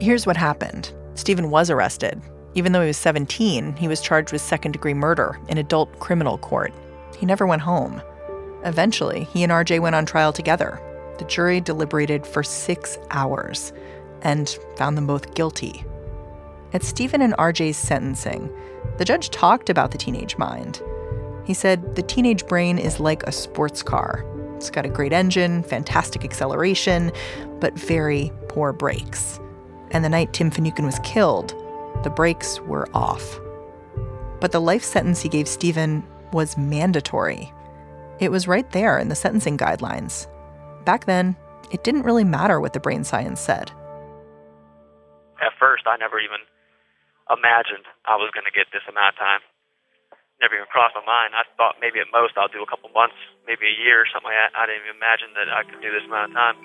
Here's 0.00 0.26
what 0.26 0.36
happened 0.36 0.92
Stephen 1.14 1.48
was 1.48 1.70
arrested. 1.70 2.20
Even 2.54 2.72
though 2.72 2.80
he 2.80 2.88
was 2.88 2.96
17, 2.96 3.76
he 3.76 3.86
was 3.86 4.00
charged 4.00 4.32
with 4.32 4.42
second 4.42 4.72
degree 4.72 4.94
murder 4.94 5.38
in 5.48 5.58
adult 5.58 5.96
criminal 6.00 6.38
court. 6.38 6.72
He 7.16 7.24
never 7.24 7.46
went 7.46 7.62
home. 7.62 8.02
Eventually, 8.64 9.28
he 9.32 9.44
and 9.44 9.52
RJ 9.52 9.78
went 9.78 9.94
on 9.94 10.06
trial 10.06 10.32
together. 10.32 10.80
The 11.18 11.24
jury 11.26 11.60
deliberated 11.60 12.26
for 12.26 12.42
six 12.42 12.98
hours 13.12 13.72
and 14.24 14.48
found 14.76 14.96
them 14.96 15.06
both 15.06 15.34
guilty. 15.34 15.84
At 16.72 16.82
Stephen 16.82 17.22
and 17.22 17.34
RJ's 17.34 17.76
sentencing, 17.76 18.50
the 18.98 19.04
judge 19.04 19.30
talked 19.30 19.70
about 19.70 19.92
the 19.92 19.98
teenage 19.98 20.36
mind. 20.36 20.82
He 21.44 21.54
said 21.54 21.94
the 21.94 22.02
teenage 22.02 22.46
brain 22.46 22.78
is 22.78 22.98
like 22.98 23.22
a 23.22 23.32
sports 23.32 23.82
car. 23.82 24.24
It's 24.56 24.70
got 24.70 24.86
a 24.86 24.88
great 24.88 25.12
engine, 25.12 25.62
fantastic 25.62 26.24
acceleration, 26.24 27.12
but 27.60 27.78
very 27.78 28.32
poor 28.48 28.72
brakes. 28.72 29.38
And 29.90 30.04
the 30.04 30.08
night 30.08 30.32
Tim 30.32 30.50
Finucane 30.50 30.86
was 30.86 30.98
killed, 31.00 31.54
the 32.02 32.10
brakes 32.10 32.60
were 32.60 32.88
off. 32.94 33.38
But 34.40 34.52
the 34.52 34.60
life 34.60 34.82
sentence 34.82 35.22
he 35.22 35.28
gave 35.28 35.46
Stephen 35.46 36.04
was 36.32 36.56
mandatory. 36.56 37.52
It 38.18 38.30
was 38.30 38.48
right 38.48 38.68
there 38.72 38.98
in 38.98 39.08
the 39.08 39.14
sentencing 39.14 39.58
guidelines. 39.58 40.26
Back 40.84 41.04
then, 41.04 41.36
it 41.70 41.84
didn't 41.84 42.02
really 42.02 42.24
matter 42.24 42.60
what 42.60 42.72
the 42.72 42.80
brain 42.80 43.04
science 43.04 43.40
said. 43.40 43.70
At 45.40 45.52
first, 45.58 45.86
I 45.86 45.96
never 45.96 46.20
even 46.20 46.42
imagined 47.30 47.86
I 48.04 48.16
was 48.16 48.30
going 48.34 48.44
to 48.44 48.54
get 48.54 48.68
this 48.72 48.84
amount 48.88 49.16
of 49.16 49.18
time. 49.18 49.40
Never 50.42 50.54
even 50.58 50.66
crossed 50.66 50.94
my 50.94 51.04
mind. 51.06 51.34
I 51.34 51.46
thought 51.56 51.80
maybe 51.80 52.00
at 52.00 52.10
most 52.12 52.36
I'll 52.36 52.50
do 52.50 52.62
a 52.62 52.66
couple 52.66 52.90
months, 52.90 53.16
maybe 53.46 53.66
a 53.66 53.76
year 53.76 54.02
or 54.02 54.08
something 54.10 54.28
like 54.30 54.36
that. 54.36 54.52
I 54.54 54.66
didn't 54.66 54.82
even 54.86 54.98
imagine 54.98 55.30
that 55.38 55.48
I 55.48 55.62
could 55.62 55.80
do 55.80 55.90
this 55.90 56.04
amount 56.06 56.30
of 56.30 56.36
time. 56.36 56.56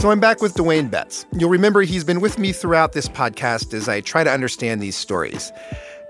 So 0.00 0.10
I'm 0.10 0.18
back 0.18 0.40
with 0.40 0.54
Dwayne 0.54 0.90
Betts. 0.90 1.26
You'll 1.36 1.50
remember 1.50 1.82
he's 1.82 2.04
been 2.04 2.22
with 2.22 2.38
me 2.38 2.52
throughout 2.52 2.94
this 2.94 3.06
podcast 3.06 3.74
as 3.74 3.86
I 3.86 4.00
try 4.00 4.24
to 4.24 4.30
understand 4.30 4.80
these 4.80 4.96
stories. 4.96 5.52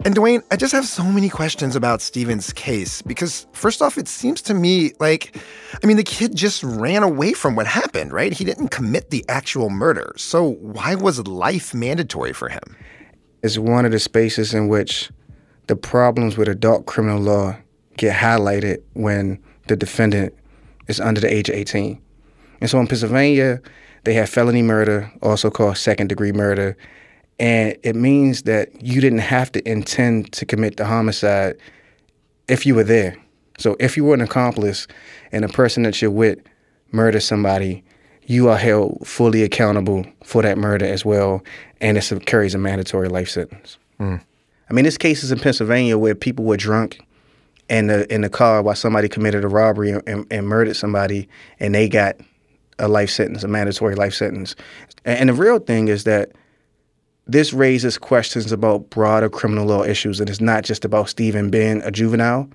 And 0.02 0.14
Dwayne, 0.14 0.42
I 0.50 0.56
just 0.56 0.72
have 0.72 0.86
so 0.86 1.04
many 1.04 1.28
questions 1.28 1.76
about 1.76 2.00
Stephen's 2.00 2.54
case 2.54 3.02
because, 3.02 3.46
first 3.52 3.82
off, 3.82 3.98
it 3.98 4.08
seems 4.08 4.40
to 4.42 4.54
me 4.54 4.92
like, 4.98 5.36
I 5.82 5.86
mean, 5.86 5.98
the 5.98 6.02
kid 6.02 6.34
just 6.34 6.62
ran 6.64 7.02
away 7.02 7.34
from 7.34 7.54
what 7.54 7.66
happened, 7.66 8.10
right? 8.10 8.32
He 8.32 8.42
didn't 8.42 8.68
commit 8.68 9.10
the 9.10 9.22
actual 9.28 9.68
murder. 9.68 10.14
So 10.16 10.52
why 10.52 10.94
was 10.94 11.26
life 11.28 11.74
mandatory 11.74 12.32
for 12.32 12.48
him? 12.48 12.62
It's 13.42 13.58
one 13.58 13.84
of 13.84 13.92
the 13.92 13.98
spaces 13.98 14.54
in 14.54 14.68
which 14.68 15.10
the 15.66 15.76
problems 15.76 16.38
with 16.38 16.48
adult 16.48 16.86
criminal 16.86 17.20
law 17.20 17.56
get 17.98 18.16
highlighted 18.16 18.82
when 18.94 19.38
the 19.68 19.76
defendant 19.76 20.34
is 20.88 20.98
under 20.98 21.20
the 21.20 21.32
age 21.32 21.50
of 21.50 21.56
18. 21.56 22.00
And 22.62 22.70
so 22.70 22.80
in 22.80 22.86
Pennsylvania, 22.86 23.60
they 24.04 24.14
have 24.14 24.30
felony 24.30 24.62
murder, 24.62 25.12
also 25.20 25.50
called 25.50 25.76
second 25.76 26.06
degree 26.06 26.32
murder. 26.32 26.74
And 27.40 27.76
it 27.82 27.96
means 27.96 28.42
that 28.42 28.82
you 28.82 29.00
didn't 29.00 29.20
have 29.20 29.50
to 29.52 29.68
intend 29.68 30.30
to 30.32 30.44
commit 30.44 30.76
the 30.76 30.84
homicide 30.84 31.56
if 32.48 32.66
you 32.66 32.74
were 32.74 32.84
there. 32.84 33.16
So 33.58 33.76
if 33.80 33.96
you 33.96 34.04
were 34.04 34.14
an 34.14 34.20
accomplice 34.20 34.86
and 35.32 35.44
a 35.44 35.48
person 35.48 35.82
that 35.84 36.00
you're 36.02 36.10
with 36.10 36.38
murdered 36.92 37.22
somebody, 37.22 37.82
you 38.26 38.48
are 38.50 38.58
held 38.58 39.06
fully 39.06 39.42
accountable 39.42 40.04
for 40.22 40.42
that 40.42 40.58
murder 40.58 40.84
as 40.84 41.04
well, 41.04 41.42
and 41.80 41.96
it 41.96 42.26
carries 42.26 42.54
a 42.54 42.58
mandatory 42.58 43.08
life 43.08 43.28
sentence. 43.28 43.78
Mm. 43.98 44.20
I 44.68 44.72
mean, 44.72 44.84
there's 44.84 44.98
cases 44.98 45.32
in 45.32 45.38
Pennsylvania 45.38 45.98
where 45.98 46.14
people 46.14 46.44
were 46.44 46.56
drunk 46.58 47.00
in 47.70 47.86
the 47.86 48.12
in 48.12 48.20
the 48.20 48.28
car 48.28 48.62
while 48.62 48.74
somebody 48.74 49.08
committed 49.08 49.44
a 49.44 49.48
robbery 49.48 49.90
and, 50.06 50.26
and 50.30 50.46
murdered 50.46 50.76
somebody, 50.76 51.28
and 51.58 51.74
they 51.74 51.88
got 51.88 52.16
a 52.78 52.86
life 52.86 53.10
sentence, 53.10 53.42
a 53.44 53.48
mandatory 53.48 53.94
life 53.94 54.14
sentence. 54.14 54.54
And, 55.04 55.18
and 55.20 55.28
the 55.30 55.34
real 55.34 55.58
thing 55.58 55.88
is 55.88 56.04
that 56.04 56.32
this 57.30 57.52
raises 57.52 57.96
questions 57.96 58.50
about 58.50 58.90
broader 58.90 59.28
criminal 59.28 59.66
law 59.66 59.84
issues, 59.84 60.18
and 60.18 60.28
it's 60.28 60.40
not 60.40 60.64
just 60.64 60.84
about 60.84 61.08
Stephen 61.08 61.48
being 61.48 61.80
a 61.82 61.90
juvenile, 61.90 62.48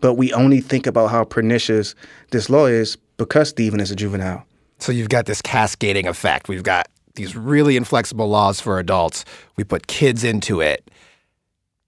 but 0.00 0.14
we 0.14 0.32
only 0.32 0.60
think 0.60 0.86
about 0.86 1.08
how 1.08 1.22
pernicious 1.22 1.94
this 2.30 2.48
law 2.48 2.64
is 2.64 2.96
because 3.18 3.50
Stephen 3.50 3.78
is 3.78 3.90
a 3.90 3.96
juvenile. 3.96 4.44
So 4.78 4.90
you've 4.90 5.10
got 5.10 5.26
this 5.26 5.42
cascading 5.42 6.06
effect. 6.06 6.48
We've 6.48 6.62
got 6.62 6.88
these 7.14 7.36
really 7.36 7.76
inflexible 7.76 8.28
laws 8.28 8.58
for 8.58 8.78
adults. 8.78 9.24
We 9.56 9.64
put 9.64 9.86
kids 9.86 10.24
into 10.24 10.62
it, 10.62 10.90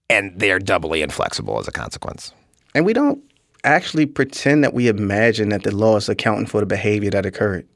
and 0.07 0.39
they're 0.39 0.59
doubly 0.59 1.01
inflexible 1.01 1.59
as 1.59 1.67
a 1.67 1.71
consequence. 1.71 2.31
And 2.75 2.85
we 2.85 2.93
don't 2.93 3.23
actually 3.63 4.05
pretend 4.05 4.63
that 4.63 4.75
we 4.75 4.87
imagine 4.87 5.49
that 5.49 5.63
the 5.63 5.75
law 5.75 5.97
is 5.97 6.07
accounting 6.09 6.45
for 6.45 6.59
the 6.59 6.67
behavior 6.67 7.09
that 7.09 7.25
occurred. 7.25 7.67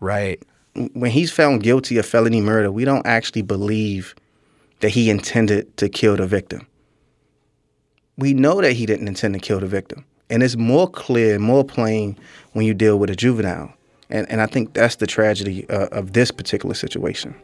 Right 0.00 0.42
when 0.94 1.10
he's 1.10 1.30
found 1.30 1.62
guilty 1.62 1.98
of 1.98 2.06
felony 2.06 2.40
murder, 2.40 2.70
we 2.70 2.84
don't 2.84 3.06
actually 3.06 3.42
believe 3.42 4.14
that 4.80 4.90
he 4.90 5.10
intended 5.10 5.76
to 5.78 5.88
kill 5.88 6.16
the 6.16 6.26
victim. 6.26 6.66
We 8.18 8.34
know 8.34 8.60
that 8.60 8.72
he 8.72 8.86
didn't 8.86 9.08
intend 9.08 9.34
to 9.34 9.40
kill 9.40 9.60
the 9.60 9.66
victim. 9.66 10.04
And 10.28 10.42
it's 10.42 10.56
more 10.56 10.88
clear, 10.88 11.38
more 11.38 11.64
plain 11.64 12.18
when 12.52 12.66
you 12.66 12.74
deal 12.74 12.98
with 12.98 13.10
a 13.10 13.16
juvenile. 13.16 13.72
And, 14.10 14.30
and 14.30 14.40
I 14.40 14.46
think 14.46 14.74
that's 14.74 14.96
the 14.96 15.06
tragedy 15.06 15.68
uh, 15.68 15.86
of 15.88 16.12
this 16.12 16.30
particular 16.30 16.74
situation. 16.74 17.34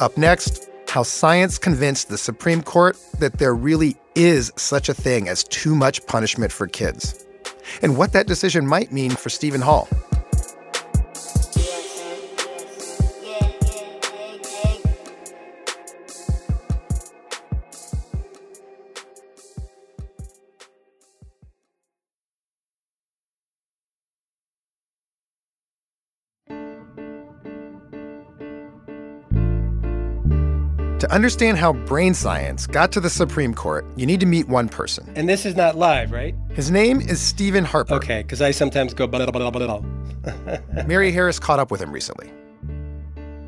Up 0.00 0.16
next, 0.16 0.68
how 0.88 1.02
science 1.02 1.56
convinced 1.56 2.08
the 2.08 2.18
Supreme 2.18 2.62
Court 2.62 2.96
that 3.20 3.38
there 3.38 3.54
really 3.54 3.96
is 4.14 4.52
such 4.56 4.88
a 4.88 4.94
thing 4.94 5.28
as 5.28 5.44
too 5.44 5.74
much 5.74 6.06
punishment 6.06 6.52
for 6.52 6.66
kids, 6.66 7.24
and 7.82 7.96
what 7.96 8.12
that 8.12 8.26
decision 8.26 8.66
might 8.66 8.92
mean 8.92 9.10
for 9.10 9.30
Stephen 9.30 9.60
Hall. 9.60 9.88
Understand 31.14 31.58
how 31.58 31.72
brain 31.72 32.12
science 32.12 32.66
got 32.66 32.90
to 32.92 33.00
the 33.00 33.08
Supreme 33.08 33.54
Court, 33.54 33.86
you 33.96 34.04
need 34.04 34.20
to 34.20 34.26
meet 34.26 34.48
one 34.48 34.68
person. 34.68 35.12
And 35.14 35.28
this 35.28 35.46
is 35.46 35.54
not 35.54 35.76
live, 35.76 36.10
right? 36.10 36.34
His 36.50 36.70
name 36.70 37.00
is 37.00 37.20
Stephen 37.20 37.64
Harper. 37.64 37.94
Okay, 37.94 38.22
because 38.22 38.42
I 38.42 38.50
sometimes 38.50 38.92
go 38.94 39.06
blah, 39.06 39.24
blah, 39.30 39.50
blah, 39.50 39.50
blah. 39.50 40.84
Mary 40.86 41.12
Harris 41.12 41.38
caught 41.38 41.60
up 41.60 41.70
with 41.70 41.80
him 41.80 41.92
recently. 41.92 42.30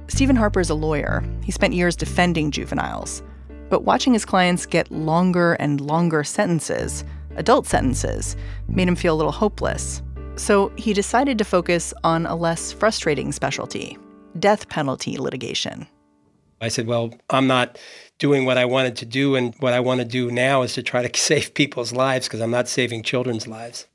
Stephen 0.09 0.37
Harper 0.37 0.61
is 0.61 0.70
a 0.70 0.74
lawyer. 0.74 1.24
He 1.42 1.50
spent 1.50 1.74
years 1.74 1.96
defending 1.96 2.52
juveniles. 2.52 3.22
But 3.68 3.83
watching 3.83 4.12
his 4.12 4.24
clients 4.24 4.64
get 4.64 4.90
longer 4.92 5.55
and 5.55 5.81
longer 5.81 6.22
sentences, 6.22 7.05
adult 7.35 7.66
sentences, 7.66 8.37
made 8.68 8.87
him 8.87 8.94
feel 8.94 9.14
a 9.14 9.18
little 9.18 9.33
hopeless. 9.33 10.02
So 10.37 10.70
he 10.76 10.92
decided 10.92 11.37
to 11.38 11.44
focus 11.44 11.92
on 12.05 12.26
a 12.26 12.37
less 12.37 12.70
frustrating 12.70 13.33
specialty 13.33 13.98
death 14.38 14.68
penalty 14.68 15.16
litigation. 15.16 15.87
I 16.61 16.69
said, 16.69 16.87
Well, 16.87 17.14
I'm 17.31 17.47
not 17.47 17.79
doing 18.19 18.45
what 18.45 18.59
I 18.59 18.64
wanted 18.64 18.97
to 18.97 19.07
do. 19.07 19.35
And 19.35 19.55
what 19.61 19.73
I 19.73 19.81
want 19.81 20.01
to 20.01 20.07
do 20.07 20.31
now 20.31 20.62
is 20.62 20.75
to 20.75 20.83
try 20.83 21.07
to 21.07 21.19
save 21.21 21.55
people's 21.55 21.92
lives 21.92 22.27
because 22.27 22.40
I'm 22.40 22.51
not 22.51 22.69
saving 22.69 23.03
children's 23.03 23.47
lives. 23.47 23.87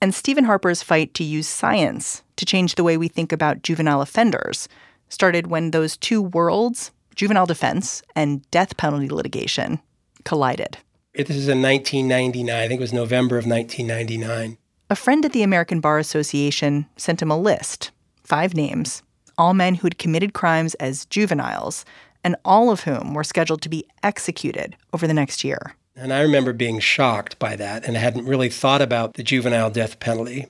And 0.00 0.14
Stephen 0.14 0.44
Harper's 0.44 0.82
fight 0.82 1.12
to 1.14 1.24
use 1.24 1.46
science 1.46 2.22
to 2.36 2.46
change 2.46 2.74
the 2.74 2.84
way 2.84 2.96
we 2.96 3.08
think 3.08 3.32
about 3.32 3.62
juvenile 3.62 4.00
offenders 4.00 4.66
started 5.10 5.48
when 5.48 5.72
those 5.72 5.96
two 5.96 6.22
worlds, 6.22 6.90
juvenile 7.14 7.46
defense 7.46 8.02
and 8.16 8.48
death 8.50 8.76
penalty 8.76 9.08
litigation, 9.08 9.80
collided. 10.24 10.78
This 11.14 11.30
is 11.30 11.48
in 11.48 11.60
1999. 11.60 12.54
I 12.54 12.68
think 12.68 12.78
it 12.78 12.82
was 12.82 12.92
November 12.92 13.36
of 13.36 13.46
1999. 13.46 14.56
A 14.88 14.96
friend 14.96 15.24
at 15.24 15.32
the 15.32 15.42
American 15.42 15.80
Bar 15.80 15.98
Association 15.98 16.86
sent 16.96 17.20
him 17.20 17.30
a 17.30 17.38
list, 17.38 17.90
five 18.24 18.54
names, 18.54 19.02
all 19.40 19.54
men 19.54 19.76
who'd 19.76 19.98
committed 19.98 20.34
crimes 20.34 20.74
as 20.74 21.06
juveniles, 21.06 21.86
and 22.22 22.36
all 22.44 22.70
of 22.70 22.82
whom 22.82 23.14
were 23.14 23.24
scheduled 23.24 23.62
to 23.62 23.70
be 23.70 23.86
executed 24.02 24.76
over 24.92 25.06
the 25.06 25.14
next 25.14 25.42
year. 25.42 25.74
And 25.96 26.12
I 26.12 26.20
remember 26.20 26.52
being 26.52 26.78
shocked 26.78 27.38
by 27.38 27.56
that 27.56 27.84
and 27.86 27.96
hadn't 27.96 28.26
really 28.26 28.50
thought 28.50 28.82
about 28.82 29.14
the 29.14 29.22
juvenile 29.22 29.70
death 29.70 29.98
penalty. 29.98 30.48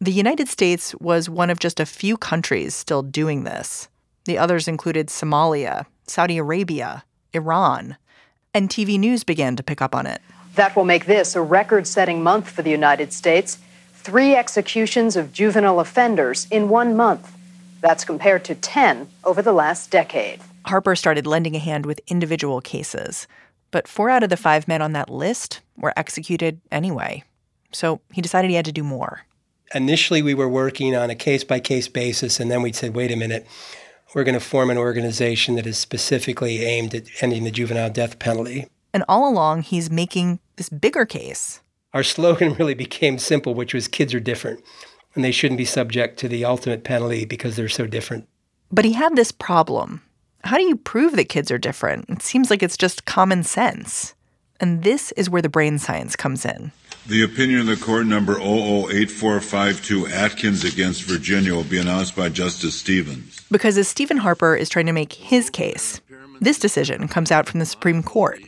The 0.00 0.10
United 0.10 0.48
States 0.48 0.94
was 0.94 1.28
one 1.28 1.50
of 1.50 1.58
just 1.58 1.78
a 1.78 1.84
few 1.84 2.16
countries 2.16 2.74
still 2.74 3.02
doing 3.02 3.44
this. 3.44 3.88
The 4.24 4.38
others 4.38 4.66
included 4.66 5.08
Somalia, 5.08 5.84
Saudi 6.06 6.38
Arabia, 6.38 7.04
Iran, 7.34 7.98
and 8.54 8.70
TV 8.70 8.98
news 8.98 9.22
began 9.22 9.54
to 9.56 9.62
pick 9.62 9.82
up 9.82 9.94
on 9.94 10.06
it. 10.06 10.22
That 10.54 10.74
will 10.74 10.84
make 10.84 11.04
this 11.04 11.36
a 11.36 11.42
record 11.42 11.86
setting 11.86 12.22
month 12.22 12.48
for 12.48 12.62
the 12.62 12.70
United 12.70 13.12
States. 13.12 13.58
Three 13.94 14.34
executions 14.34 15.14
of 15.14 15.34
juvenile 15.34 15.78
offenders 15.78 16.46
in 16.50 16.70
one 16.70 16.96
month. 16.96 17.36
That's 17.80 18.04
compared 18.04 18.44
to 18.44 18.54
10 18.54 19.08
over 19.24 19.42
the 19.42 19.52
last 19.52 19.90
decade. 19.90 20.40
Harper 20.66 20.94
started 20.94 21.26
lending 21.26 21.56
a 21.56 21.58
hand 21.58 21.86
with 21.86 22.00
individual 22.06 22.60
cases, 22.60 23.26
but 23.70 23.88
four 23.88 24.10
out 24.10 24.22
of 24.22 24.30
the 24.30 24.36
five 24.36 24.68
men 24.68 24.82
on 24.82 24.92
that 24.92 25.08
list 25.08 25.60
were 25.76 25.94
executed 25.96 26.60
anyway. 26.70 27.24
So 27.72 28.00
he 28.12 28.20
decided 28.20 28.50
he 28.50 28.56
had 28.56 28.64
to 28.66 28.72
do 28.72 28.82
more. 28.82 29.22
Initially, 29.74 30.20
we 30.20 30.34
were 30.34 30.48
working 30.48 30.96
on 30.96 31.10
a 31.10 31.14
case 31.14 31.44
by 31.44 31.60
case 31.60 31.88
basis, 31.88 32.40
and 32.40 32.50
then 32.50 32.60
we 32.60 32.72
said, 32.72 32.94
wait 32.94 33.12
a 33.12 33.16
minute, 33.16 33.46
we're 34.14 34.24
going 34.24 34.34
to 34.34 34.44
form 34.44 34.68
an 34.68 34.78
organization 34.78 35.54
that 35.54 35.66
is 35.66 35.78
specifically 35.78 36.64
aimed 36.64 36.94
at 36.94 37.04
ending 37.20 37.44
the 37.44 37.52
juvenile 37.52 37.90
death 37.90 38.18
penalty. 38.18 38.66
And 38.92 39.04
all 39.08 39.28
along, 39.28 39.62
he's 39.62 39.88
making 39.88 40.40
this 40.56 40.68
bigger 40.68 41.06
case. 41.06 41.60
Our 41.94 42.02
slogan 42.02 42.54
really 42.58 42.74
became 42.74 43.18
simple, 43.18 43.54
which 43.54 43.72
was 43.72 43.86
kids 43.86 44.12
are 44.12 44.20
different 44.20 44.62
and 45.14 45.24
they 45.24 45.32
shouldn't 45.32 45.58
be 45.58 45.64
subject 45.64 46.18
to 46.20 46.28
the 46.28 46.44
ultimate 46.44 46.84
penalty 46.84 47.24
because 47.24 47.56
they're 47.56 47.68
so 47.68 47.86
different. 47.86 48.28
But 48.70 48.84
he 48.84 48.92
had 48.92 49.16
this 49.16 49.32
problem. 49.32 50.02
How 50.44 50.56
do 50.56 50.62
you 50.62 50.76
prove 50.76 51.16
that 51.16 51.28
kids 51.28 51.50
are 51.50 51.58
different? 51.58 52.08
It 52.08 52.22
seems 52.22 52.50
like 52.50 52.62
it's 52.62 52.76
just 52.76 53.04
common 53.04 53.42
sense. 53.42 54.14
And 54.60 54.82
this 54.84 55.12
is 55.12 55.28
where 55.28 55.42
the 55.42 55.48
brain 55.48 55.78
science 55.78 56.16
comes 56.16 56.44
in. 56.44 56.72
The 57.06 57.22
opinion 57.22 57.60
of 57.60 57.66
the 57.66 57.76
court 57.76 58.06
number 58.06 58.34
008452 58.34 60.06
Atkins 60.08 60.64
against 60.64 61.02
Virginia 61.02 61.54
will 61.54 61.64
be 61.64 61.78
announced 61.78 62.14
by 62.14 62.28
Justice 62.28 62.74
Stevens. 62.74 63.40
Because 63.50 63.78
as 63.78 63.88
Stephen 63.88 64.18
Harper 64.18 64.54
is 64.54 64.68
trying 64.68 64.86
to 64.86 64.92
make 64.92 65.14
his 65.14 65.50
case, 65.50 66.00
this 66.40 66.58
decision 66.58 67.08
comes 67.08 67.32
out 67.32 67.48
from 67.48 67.58
the 67.58 67.66
Supreme 67.66 68.02
Court 68.02 68.40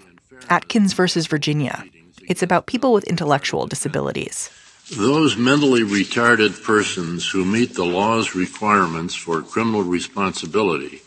Atkins 0.48 0.92
versus 0.92 1.26
Virginia. 1.26 1.84
It's 2.28 2.42
about 2.42 2.66
people 2.66 2.92
with 2.92 3.04
intellectual 3.04 3.66
disabilities. 3.66 4.50
Those 4.90 5.36
mentally 5.36 5.82
retarded 5.82 6.62
persons 6.64 7.30
who 7.30 7.44
meet 7.44 7.74
the 7.74 7.84
law's 7.84 8.34
requirements 8.34 9.14
for 9.14 9.40
criminal 9.40 9.82
responsibility 9.82 11.02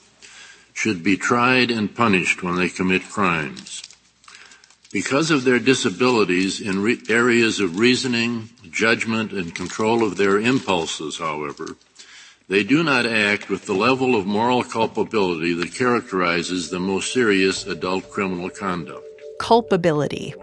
should 0.73 1.03
be 1.03 1.17
tried 1.17 1.71
and 1.71 1.93
punished 1.93 2.41
when 2.41 2.55
they 2.55 2.69
commit 2.69 3.09
crimes. 3.09 3.83
Because 4.91 5.29
of 5.29 5.43
their 5.43 5.59
disabilities 5.59 6.61
in 6.61 6.81
re- 6.81 7.01
areas 7.09 7.59
of 7.59 7.77
reasoning, 7.77 8.49
judgment, 8.71 9.33
and 9.33 9.53
control 9.53 10.03
of 10.03 10.15
their 10.15 10.39
impulses, 10.39 11.17
however, 11.17 11.75
they 12.47 12.63
do 12.63 12.81
not 12.81 13.05
act 13.05 13.49
with 13.49 13.65
the 13.65 13.73
level 13.73 14.15
of 14.15 14.25
moral 14.25 14.63
culpability 14.63 15.53
that 15.53 15.75
characterizes 15.75 16.69
the 16.69 16.79
most 16.79 17.11
serious 17.11 17.65
adult 17.65 18.09
criminal 18.09 18.49
conduct. 18.49 19.05
Culpability. 19.39 20.33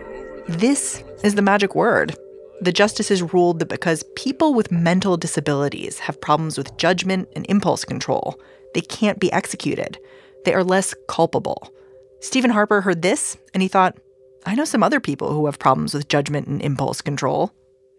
This 0.48 1.02
is 1.24 1.34
the 1.34 1.42
magic 1.42 1.74
word. 1.74 2.14
The 2.62 2.70
justices 2.70 3.24
ruled 3.34 3.58
that 3.58 3.68
because 3.68 4.04
people 4.14 4.54
with 4.54 4.70
mental 4.70 5.16
disabilities 5.16 5.98
have 5.98 6.20
problems 6.20 6.56
with 6.56 6.76
judgment 6.76 7.28
and 7.34 7.44
impulse 7.48 7.84
control, 7.84 8.40
they 8.72 8.80
can't 8.80 9.18
be 9.18 9.32
executed. 9.32 9.98
They 10.44 10.54
are 10.54 10.62
less 10.62 10.94
culpable. 11.08 11.68
Stephen 12.20 12.52
Harper 12.52 12.80
heard 12.80 13.02
this 13.02 13.36
and 13.52 13.64
he 13.64 13.68
thought, 13.68 13.98
I 14.46 14.54
know 14.54 14.64
some 14.64 14.84
other 14.84 15.00
people 15.00 15.32
who 15.32 15.46
have 15.46 15.58
problems 15.58 15.92
with 15.92 16.06
judgment 16.06 16.46
and 16.46 16.62
impulse 16.62 17.00
control. 17.00 17.52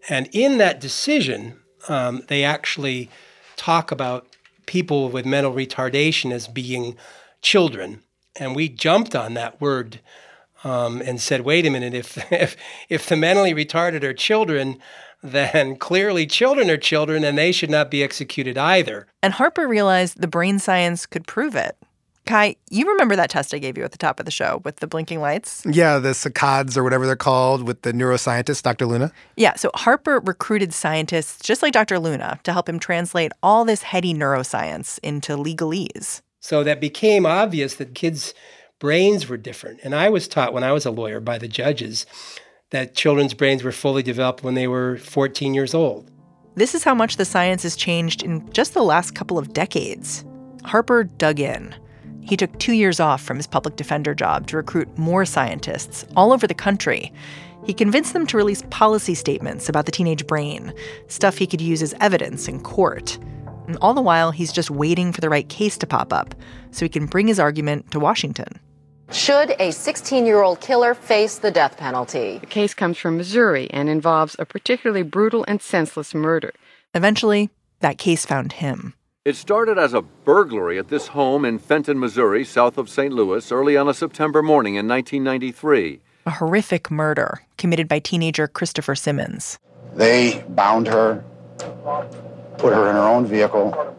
And 0.08 0.30
in 0.32 0.56
that 0.56 0.80
decision, 0.80 1.60
um, 1.90 2.22
they 2.28 2.42
actually 2.42 3.10
talk 3.56 3.92
about 3.92 4.26
people 4.64 5.10
with 5.10 5.26
mental 5.26 5.52
retardation 5.52 6.32
as 6.32 6.48
being 6.48 6.96
children. 7.42 8.02
And 8.40 8.56
we 8.56 8.70
jumped 8.70 9.14
on 9.14 9.34
that 9.34 9.60
word 9.60 10.00
um, 10.64 11.00
and 11.02 11.20
said, 11.20 11.42
wait 11.42 11.66
a 11.66 11.70
minute, 11.70 11.94
if, 11.94 12.18
if, 12.32 12.56
if 12.88 13.06
the 13.06 13.16
mentally 13.16 13.54
retarded 13.54 14.02
are 14.02 14.14
children, 14.14 14.78
then 15.22 15.76
clearly 15.76 16.26
children 16.26 16.70
are 16.70 16.76
children 16.76 17.24
and 17.24 17.38
they 17.38 17.52
should 17.52 17.70
not 17.70 17.90
be 17.90 18.02
executed 18.02 18.58
either. 18.58 19.06
And 19.22 19.32
Harper 19.32 19.68
realized 19.68 20.20
the 20.20 20.26
brain 20.26 20.58
science 20.58 21.06
could 21.06 21.26
prove 21.26 21.54
it. 21.54 21.76
Kai, 22.26 22.56
you 22.70 22.90
remember 22.90 23.16
that 23.16 23.28
test 23.28 23.52
I 23.52 23.58
gave 23.58 23.76
you 23.76 23.84
at 23.84 23.92
the 23.92 23.98
top 23.98 24.18
of 24.18 24.24
the 24.24 24.32
show 24.32 24.62
with 24.64 24.76
the 24.76 24.86
blinking 24.86 25.20
lights? 25.20 25.62
Yeah, 25.66 25.98
the 25.98 26.10
saccades 26.10 26.74
or 26.74 26.82
whatever 26.82 27.04
they're 27.06 27.16
called 27.16 27.66
with 27.66 27.82
the 27.82 27.92
neuroscientist, 27.92 28.62
Dr. 28.62 28.86
Luna. 28.86 29.12
Yeah, 29.36 29.54
so 29.56 29.70
Harper 29.74 30.20
recruited 30.20 30.72
scientists 30.72 31.42
just 31.42 31.60
like 31.62 31.74
Dr. 31.74 31.98
Luna 31.98 32.40
to 32.44 32.52
help 32.52 32.66
him 32.66 32.78
translate 32.78 33.32
all 33.42 33.66
this 33.66 33.82
heady 33.82 34.14
neuroscience 34.14 34.98
into 35.02 35.36
legalese. 35.36 36.22
So 36.40 36.64
that 36.64 36.80
became 36.80 37.26
obvious 37.26 37.74
that 37.74 37.94
kids' 37.94 38.32
brains 38.84 39.30
were 39.30 39.38
different. 39.38 39.80
And 39.82 39.94
I 39.94 40.10
was 40.10 40.28
taught 40.28 40.52
when 40.52 40.62
I 40.62 40.72
was 40.72 40.84
a 40.84 40.90
lawyer 40.90 41.18
by 41.18 41.38
the 41.38 41.48
judges 41.48 42.04
that 42.68 42.94
children's 42.94 43.32
brains 43.32 43.62
were 43.64 43.72
fully 43.72 44.02
developed 44.02 44.44
when 44.44 44.52
they 44.52 44.68
were 44.68 44.98
14 44.98 45.54
years 45.54 45.72
old. 45.72 46.10
This 46.54 46.74
is 46.74 46.84
how 46.84 46.94
much 46.94 47.16
the 47.16 47.24
science 47.24 47.62
has 47.62 47.76
changed 47.76 48.22
in 48.22 48.46
just 48.52 48.74
the 48.74 48.82
last 48.82 49.14
couple 49.14 49.38
of 49.38 49.54
decades. 49.54 50.22
Harper 50.64 51.04
dug 51.04 51.40
in. 51.40 51.74
He 52.20 52.36
took 52.36 52.58
two 52.58 52.74
years 52.74 53.00
off 53.00 53.22
from 53.22 53.38
his 53.38 53.46
public 53.46 53.76
defender 53.76 54.14
job 54.14 54.48
to 54.48 54.58
recruit 54.58 54.98
more 54.98 55.24
scientists 55.24 56.04
all 56.14 56.30
over 56.30 56.46
the 56.46 56.52
country. 56.52 57.10
He 57.64 57.72
convinced 57.72 58.12
them 58.12 58.26
to 58.26 58.36
release 58.36 58.64
policy 58.68 59.14
statements 59.14 59.66
about 59.70 59.86
the 59.86 59.92
teenage 59.92 60.26
brain, 60.26 60.74
stuff 61.08 61.38
he 61.38 61.46
could 61.46 61.62
use 61.62 61.80
as 61.80 61.94
evidence 62.02 62.48
in 62.48 62.60
court. 62.60 63.18
And 63.66 63.78
all 63.80 63.94
the 63.94 64.02
while, 64.02 64.30
he's 64.30 64.52
just 64.52 64.70
waiting 64.70 65.10
for 65.10 65.22
the 65.22 65.30
right 65.30 65.48
case 65.48 65.78
to 65.78 65.86
pop 65.86 66.12
up 66.12 66.34
so 66.70 66.84
he 66.84 66.90
can 66.90 67.06
bring 67.06 67.28
his 67.28 67.40
argument 67.40 67.90
to 67.92 67.98
Washington. 67.98 68.60
Should 69.12 69.54
a 69.58 69.70
16 69.70 70.26
year 70.26 70.42
old 70.42 70.60
killer 70.60 70.94
face 70.94 71.38
the 71.38 71.50
death 71.50 71.76
penalty? 71.76 72.38
The 72.38 72.46
case 72.46 72.74
comes 72.74 72.98
from 72.98 73.16
Missouri 73.16 73.70
and 73.70 73.88
involves 73.88 74.36
a 74.38 74.44
particularly 74.44 75.02
brutal 75.02 75.44
and 75.46 75.60
senseless 75.60 76.14
murder. 76.14 76.52
Eventually, 76.94 77.50
that 77.80 77.98
case 77.98 78.24
found 78.24 78.54
him. 78.54 78.94
It 79.24 79.36
started 79.36 79.78
as 79.78 79.94
a 79.94 80.02
burglary 80.02 80.78
at 80.78 80.88
this 80.88 81.08
home 81.08 81.44
in 81.44 81.58
Fenton, 81.58 81.98
Missouri, 81.98 82.44
south 82.44 82.76
of 82.76 82.90
St. 82.90 83.12
Louis, 83.12 83.50
early 83.50 83.76
on 83.76 83.88
a 83.88 83.94
September 83.94 84.42
morning 84.42 84.74
in 84.74 84.86
1993. 84.86 86.00
A 86.26 86.30
horrific 86.30 86.90
murder 86.90 87.42
committed 87.56 87.88
by 87.88 87.98
teenager 87.98 88.46
Christopher 88.46 88.94
Simmons. 88.94 89.58
They 89.94 90.44
bound 90.48 90.88
her, 90.88 91.24
put 92.58 92.72
her 92.72 92.88
in 92.88 92.96
her 92.96 93.08
own 93.08 93.26
vehicle, 93.26 93.96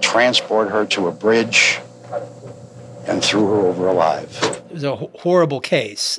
transport 0.00 0.70
her 0.70 0.86
to 0.86 1.08
a 1.08 1.12
bridge, 1.12 1.80
and 3.06 3.22
threw 3.22 3.46
her 3.46 3.66
over 3.66 3.88
alive. 3.88 4.38
It 4.42 4.74
was 4.74 4.84
a 4.84 4.96
horrible 4.96 5.60
case. 5.60 6.18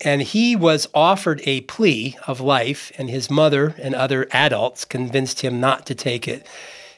And 0.00 0.22
he 0.22 0.56
was 0.56 0.88
offered 0.92 1.40
a 1.44 1.62
plea 1.62 2.16
of 2.26 2.40
life, 2.40 2.92
and 2.98 3.08
his 3.08 3.30
mother 3.30 3.74
and 3.78 3.94
other 3.94 4.26
adults 4.32 4.84
convinced 4.84 5.40
him 5.40 5.60
not 5.60 5.86
to 5.86 5.94
take 5.94 6.28
it. 6.28 6.46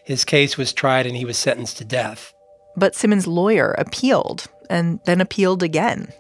His 0.05 0.25
case 0.25 0.57
was 0.57 0.73
tried 0.73 1.07
and 1.07 1.17
he 1.17 1.25
was 1.25 1.37
sentenced 1.37 1.79
to 1.79 1.85
death. 1.85 2.33
But 2.77 2.95
Simmons' 2.95 3.27
lawyer 3.27 3.75
appealed 3.79 4.47
and 4.71 5.01
then 5.05 5.21
appealed 5.21 5.63
again, 5.63 6.13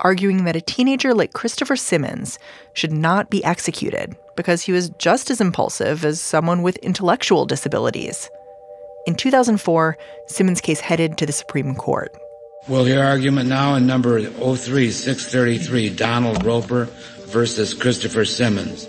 arguing 0.00 0.44
that 0.44 0.56
a 0.56 0.60
teenager 0.60 1.14
like 1.14 1.32
Christopher 1.32 1.76
Simmons 1.76 2.38
should 2.74 2.92
not 2.92 3.30
be 3.30 3.44
executed 3.44 4.16
because 4.36 4.62
he 4.62 4.72
was 4.72 4.90
just 4.98 5.30
as 5.30 5.40
impulsive 5.40 6.04
as 6.04 6.20
someone 6.20 6.62
with 6.62 6.76
intellectual 6.76 7.46
disabilities. 7.46 8.28
In 9.06 9.14
2004, 9.14 9.98
Simmons' 10.28 10.60
case 10.62 10.80
headed 10.80 11.18
to 11.18 11.26
the 11.26 11.32
Supreme 11.32 11.74
Court. 11.74 12.16
We'll 12.68 12.86
hear 12.86 13.02
argument 13.02 13.50
now 13.50 13.74
in 13.74 13.86
number 13.86 14.22
03633, 14.22 15.90
Donald 15.90 16.42
Roper 16.42 16.86
versus 17.26 17.74
Christopher 17.74 18.24
Simmons. 18.24 18.88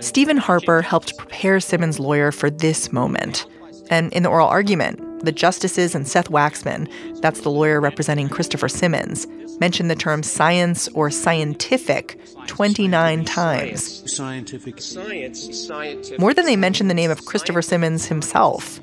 Stephen 0.00 0.36
Harper 0.36 0.82
helped 0.82 1.16
prepare 1.16 1.60
Simmons' 1.60 1.98
lawyer 1.98 2.30
for 2.30 2.50
this 2.50 2.92
moment. 2.92 3.46
And 3.88 4.12
in 4.12 4.22
the 4.22 4.28
oral 4.28 4.48
argument, 4.48 5.24
the 5.24 5.32
justices 5.32 5.94
and 5.94 6.06
Seth 6.06 6.28
Waxman, 6.28 6.86
that's 7.22 7.40
the 7.40 7.50
lawyer 7.50 7.80
representing 7.80 8.28
Christopher 8.28 8.68
Simmons, 8.68 9.26
mentioned 9.60 9.90
the 9.90 9.96
term 9.96 10.22
science 10.22 10.88
or 10.88 11.10
scientific 11.10 12.20
29 12.46 13.24
times. 13.24 14.12
Scientific. 14.12 14.80
Science, 14.82 15.66
scientific. 15.66 16.20
More 16.20 16.34
than 16.34 16.44
they 16.44 16.56
mentioned 16.56 16.90
the 16.90 16.94
name 16.94 17.10
of 17.10 17.24
Christopher 17.24 17.62
Simmons 17.62 18.06
himself. 18.06 18.80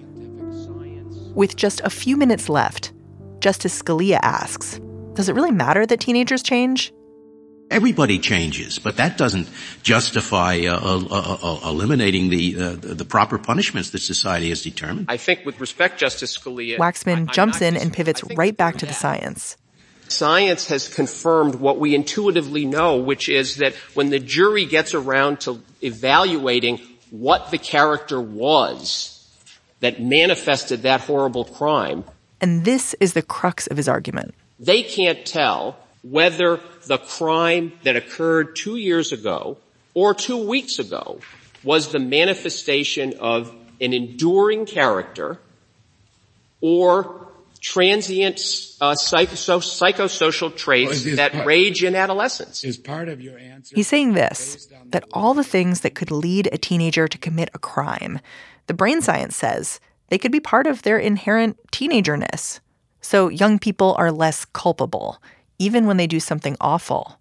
With 1.36 1.58
just 1.58 1.82
a 1.82 1.89
few 1.89 2.15
minutes 2.15 2.48
left, 2.48 2.93
Justice 3.39 3.82
Scalia 3.82 4.19
asks 4.21 4.80
Does 5.15 5.28
it 5.28 5.36
really 5.36 5.52
matter 5.52 5.86
that 5.86 6.00
teenagers 6.00 6.41
change? 6.41 6.93
Everybody 7.69 8.19
changes, 8.19 8.80
but 8.80 8.95
that 8.98 9.17
doesn't 9.17 9.50
justify 9.84 10.62
uh, 10.65 10.80
uh, 10.80 11.38
uh, 11.43 11.69
eliminating 11.69 12.30
the, 12.30 12.76
the 12.76 13.04
proper 13.04 13.38
punishments 13.38 13.89
that 13.89 14.00
society 14.00 14.48
has 14.50 14.62
determined. 14.62 15.08
I 15.10 15.17
think, 15.17 15.45
with 15.45 15.60
respect, 15.60 16.00
Justice 16.00 16.38
Scalia, 16.38 16.78
Waxman 16.78 17.28
I, 17.28 17.34
jumps 17.34 17.62
in 17.62 17.76
and 17.76 17.91
pivots 17.91 18.24
right 18.38 18.56
back 18.56 18.78
to 18.78 18.86
the 18.86 18.93
science. 18.93 19.58
Science 20.08 20.67
has 20.67 20.88
confirmed 20.88 21.56
what 21.56 21.80
we 21.80 21.95
intuitively 21.95 22.63
know, 22.65 22.98
which 22.98 23.28
is 23.28 23.58
that 23.58 23.74
when 23.93 24.10
the 24.10 24.19
jury 24.19 24.65
gets 24.65 24.93
around 24.93 25.41
to 25.41 25.62
evaluating 25.82 26.80
what 27.10 27.52
the 27.52 27.58
character 27.58 28.21
was 28.21 29.14
that 29.86 30.02
manifested 30.02 30.82
that 30.82 31.02
horrible 31.02 31.45
crime, 31.45 32.04
and 32.41 32.65
this 32.65 32.95
is 33.00 33.13
the 33.13 33.21
crux 33.21 33.67
of 33.67 33.78
his 33.78 33.88
argument. 33.88 34.34
They 34.60 34.82
can't 34.82 35.24
tell 35.24 35.78
whether 36.02 36.60
the 36.88 36.98
crime 36.98 37.71
that 37.84 37.95
occurred 37.95 38.56
two 38.56 38.78
years 38.78 39.12
ago 39.12 39.58
or 39.93 40.15
two 40.15 40.38
weeks 40.48 40.80
ago 40.80 41.19
was 41.63 41.91
the 41.91 42.00
manifestation 42.00 43.13
of 43.19 43.54
an 43.80 43.93
enduring 43.93 44.65
character 44.65 45.39
or 46.62 47.28
transient 47.62 48.39
uh, 48.82 48.95
psycho- 48.95 49.60
psychosocial 49.60 50.56
traits 50.56 51.06
Well, 51.06 51.15
that 51.17 51.32
part- 51.32 51.45
rage 51.45 51.84
in 51.84 51.95
adolescence. 51.95 52.63
Is 52.63 52.78
part 52.78 53.08
of 53.08 53.21
your 53.21 53.38
answer? 53.38 53.76
He's 53.76 53.88
saying 53.88 54.13
this 54.13 54.67
that 54.88 55.04
all 55.13 55.36
the 55.36 55.43
things 55.43 55.82
that 55.82 55.93
could 55.93 56.10
lead 56.10 56.50
a 56.52 56.58
teenager 56.58 57.08
to 57.08 57.17
commit 57.19 57.50
a 57.54 57.60
crime, 57.60 58.19
the 58.67 58.73
brain 58.73 59.01
science 59.01 59.36
says 59.36 59.80
they 60.10 60.17
could 60.17 60.32
be 60.32 60.39
part 60.39 60.67
of 60.67 60.82
their 60.82 60.97
inherent 60.97 61.58
teenagerness. 61.71 62.60
So 63.01 63.30
young 63.30 63.60
people 63.60 63.95
are 63.97 64.12
less 64.12 64.45
culpable, 64.45 65.21
even 65.60 65.86
when 65.86 65.97
they 65.97 66.08
do 66.08 66.19
something 66.19 66.58
awful. 66.60 67.19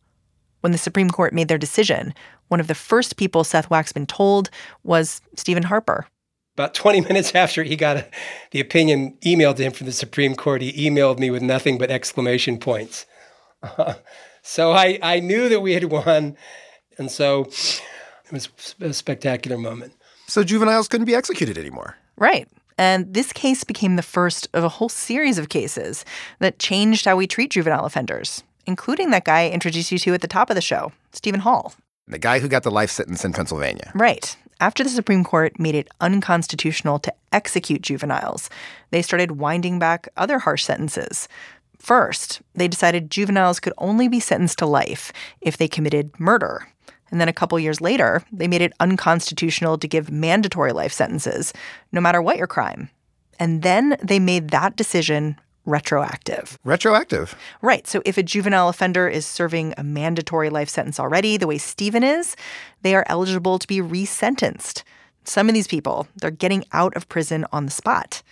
When 0.61 0.73
the 0.73 0.79
Supreme 0.79 1.11
Court 1.11 1.35
made 1.35 1.49
their 1.49 1.59
decision, 1.59 2.15
one 2.49 2.61
of 2.61 2.69
the 2.69 2.75
first 2.75 3.17
people 3.17 3.45
Seth 3.45 3.69
Waxman 3.69 4.07
told 4.07 4.49
was 4.83 5.21
Stephen 5.37 5.65
Harper. 5.65 6.07
About 6.55 6.73
20 6.73 7.01
minutes 7.09 7.35
after 7.35 7.63
he 7.63 7.77
got 7.77 7.97
a, 7.97 8.07
the 8.51 8.61
opinion 8.61 9.19
emailed 9.23 9.57
to 9.57 9.65
him 9.65 9.73
from 9.73 9.87
the 9.87 9.93
Supreme 9.93 10.35
Court, 10.35 10.63
he 10.63 10.89
emailed 10.89 11.19
me 11.19 11.31
with 11.31 11.43
nothing 11.43 11.79
but 11.79 11.91
exclamation 11.91 12.59
points. 12.59 13.07
so 14.43 14.73
I, 14.73 14.99
I 15.03 15.21
knew 15.21 15.49
that 15.49 15.61
we 15.61 15.75
had 15.75 15.85
won. 15.85 16.37
And 16.97 17.11
so 17.11 17.43
it 18.27 18.33
was 18.33 18.49
a 18.81 18.93
spectacular 18.93 19.59
moment. 19.59 19.95
So 20.27 20.45
juveniles 20.45 20.89
couldn't 20.89 21.07
be 21.07 21.15
executed 21.15 21.59
anymore. 21.59 21.97
Right. 22.17 22.49
And 22.77 23.13
this 23.13 23.33
case 23.33 23.65
became 23.65 23.97
the 23.97 24.03
first 24.03 24.49
of 24.53 24.65
a 24.65 24.69
whole 24.69 24.89
series 24.89 25.39
of 25.39 25.49
cases 25.49 26.05
that 26.41 26.59
changed 26.59 27.05
how 27.05 27.17
we 27.17 27.27
treat 27.27 27.53
juvenile 27.53 27.85
offenders, 27.85 28.43
including 28.67 29.11
that 29.11 29.25
guy 29.25 29.43
I 29.43 29.51
introduced 29.51 29.93
you 29.93 29.99
to 29.99 30.15
at 30.15 30.21
the 30.21 30.29
top 30.29 30.51
of 30.51 30.57
the 30.57 30.61
show, 30.61 30.93
Stephen 31.13 31.41
Hall. 31.41 31.75
The 32.09 32.19
guy 32.19 32.39
who 32.41 32.49
got 32.49 32.65
the 32.65 32.71
life 32.71 32.91
sentence 32.91 33.25
in 33.25 33.33
Pennsylvania. 33.33 33.93
Right. 33.95 34.37
After 34.61 34.83
the 34.85 34.91
Supreme 34.91 35.25
Court 35.25 35.59
made 35.59 35.75
it 35.75 35.89
unconstitutional 36.01 36.99
to 37.01 37.15
execute 37.33 37.83
juveniles, 37.83 38.51
they 38.91 39.03
started 39.03 39.33
winding 39.33 39.79
back 39.79 40.09
other 40.17 40.39
harsh 40.41 40.65
sentences. 40.65 41.29
First, 41.79 42.41
they 42.55 42.69
decided 42.69 43.11
juveniles 43.11 43.61
could 43.61 43.75
only 43.79 44.09
be 44.09 44.21
sentenced 44.21 44.59
to 44.59 44.67
life 44.67 45.13
if 45.41 45.57
they 45.57 45.69
committed 45.69 46.19
murder. 46.19 46.69
And 47.11 47.21
then 47.21 47.29
a 47.29 47.33
couple 47.33 47.59
years 47.59 47.81
later, 47.81 48.23
they 48.33 48.49
made 48.49 48.63
it 48.63 48.73
unconstitutional 48.81 49.79
to 49.79 49.89
give 49.89 50.11
mandatory 50.11 50.73
life 50.73 50.93
sentences, 50.93 51.53
no 51.93 52.01
matter 52.01 52.21
what 52.21 52.39
your 52.39 52.47
crime. 52.47 52.91
And 53.39 53.63
then 53.63 53.97
they 54.03 54.19
made 54.19 54.51
that 54.51 54.77
decision 54.77 55.39
retroactive. 55.67 56.59
Retroactive? 56.65 57.35
Right. 57.63 57.87
So 57.87 58.03
if 58.05 58.19
a 58.19 58.23
juvenile 58.23 58.69
offender 58.69 59.09
is 59.09 59.27
serving 59.27 59.75
a 59.77 59.83
mandatory 59.83 60.51
life 60.51 60.69
sentence 60.69 61.01
already, 61.01 61.37
the 61.37 61.47
way 61.47 61.59
Stephen 61.59 62.03
is, 62.05 62.37
they 62.83 62.95
are 62.95 63.05
eligible 63.09 63.59
to 63.59 63.67
be 63.67 63.79
resentenced. 63.79 64.83
Some 65.25 65.49
of 65.49 65.55
these 65.55 65.67
people, 65.67 66.07
they're 66.17 66.31
getting 66.31 66.65
out 66.73 66.95
of 66.97 67.09
prison 67.09 67.47
on 67.51 67.65
the 67.65 67.71
spot. 67.71 68.23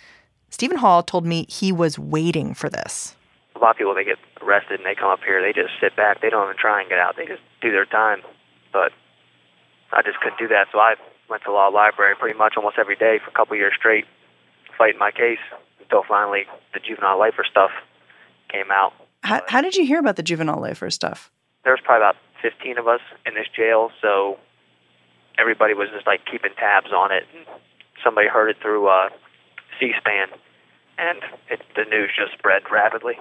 Stephen 0.49 0.77
Hall 0.77 1.01
told 1.01 1.25
me 1.25 1.47
he 1.49 1.71
was 1.71 1.97
waiting 1.97 2.53
for 2.53 2.69
this. 2.69 3.15
A 3.55 3.59
lot 3.59 3.71
of 3.71 3.77
people, 3.77 3.95
they 3.95 4.03
get 4.03 4.19
arrested 4.41 4.79
and 4.79 4.85
they 4.85 4.93
come 4.93 5.09
up 5.09 5.21
here, 5.25 5.41
they 5.41 5.53
just 5.53 5.73
sit 5.81 5.95
back. 5.95 6.21
They 6.21 6.29
don't 6.29 6.45
even 6.45 6.57
try 6.57 6.81
and 6.81 6.89
get 6.89 6.99
out. 6.99 7.15
They 7.17 7.25
just 7.25 7.41
do 7.61 7.71
their 7.71 7.85
time. 7.85 8.21
But 8.73 8.91
I 9.93 10.01
just 10.01 10.19
couldn't 10.19 10.39
do 10.39 10.47
that, 10.49 10.67
so 10.71 10.79
I 10.79 10.95
went 11.29 11.43
to 11.43 11.51
law 11.51 11.67
library 11.67 12.15
pretty 12.19 12.37
much 12.37 12.53
almost 12.57 12.77
every 12.77 12.95
day 12.95 13.19
for 13.23 13.29
a 13.29 13.33
couple 13.33 13.55
years 13.55 13.73
straight, 13.77 14.05
fighting 14.77 14.99
my 14.99 15.11
case 15.11 15.39
until 15.79 16.03
finally 16.07 16.43
the 16.73 16.79
juvenile 16.79 17.19
lifer 17.19 17.45
stuff 17.49 17.71
came 18.51 18.71
out. 18.71 18.93
How, 19.23 19.41
how 19.47 19.61
did 19.61 19.75
you 19.75 19.85
hear 19.85 19.99
about 19.99 20.15
the 20.15 20.23
juvenile 20.23 20.59
lifer 20.59 20.89
stuff? 20.89 21.31
There 21.63 21.71
was 21.71 21.79
probably 21.83 22.03
about 22.03 22.17
15 22.41 22.77
of 22.77 22.87
us 22.87 22.99
in 23.25 23.35
this 23.35 23.47
jail, 23.55 23.91
so 24.01 24.37
everybody 25.39 25.73
was 25.73 25.89
just 25.93 26.05
like 26.05 26.21
keeping 26.29 26.51
tabs 26.57 26.91
on 26.91 27.11
it. 27.11 27.23
Somebody 28.03 28.27
heard 28.27 28.49
it 28.49 28.57
through 28.61 28.87
uh, 28.87 29.09
C-SPAN, 29.79 30.27
and 30.97 31.19
it, 31.49 31.61
the 31.75 31.85
news 31.85 32.11
just 32.17 32.33
spread 32.33 32.63
rapidly. 32.71 33.15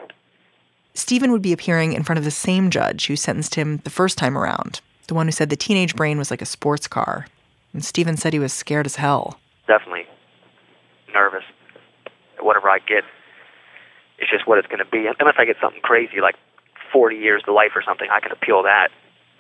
Stephen 0.95 1.33
would 1.33 1.43
be 1.43 1.53
appearing 1.53 1.93
in 1.93 2.03
front 2.03 2.19
of 2.19 2.25
the 2.25 2.31
same 2.31 2.69
judge 2.69 3.07
who 3.07 3.17
sentenced 3.17 3.55
him 3.55 3.79
the 3.79 3.91
first 3.91 4.19
time 4.19 4.37
around, 4.37 4.81
the 5.07 5.15
one 5.15 5.27
who 5.27 5.33
said 5.33 5.51
the 5.51 5.57
teenage 5.57 5.95
brain 5.95 6.19
was 6.19 6.31
like 6.31 6.43
a 6.43 6.47
sports 6.47 6.87
car. 6.87 7.27
And 7.73 7.85
Stephen 7.85 8.17
said 8.17 8.33
he 8.33 8.39
was 8.39 8.53
scared 8.53 8.87
as 8.87 8.97
hell. 8.97 9.39
Definitely 9.67 10.07
nervous. 11.13 11.45
Whatever 12.41 12.69
I 12.69 12.79
get, 12.79 13.05
it's 14.19 14.31
just 14.31 14.47
what 14.47 14.59
it's 14.59 14.69
going 14.69 14.79
to 14.79 14.91
be. 14.91 15.07
Unless 15.19 15.37
I 15.39 15.45
get 15.45 15.57
something 15.61 15.81
crazy 15.83 16.21
like 16.21 16.37
40 16.93 17.17
years 17.17 17.43
to 17.45 17.53
life 17.53 17.73
or 17.75 17.83
something, 17.83 18.09
I 18.11 18.21
can 18.21 18.33
appeal 18.33 18.63
that 18.65 18.89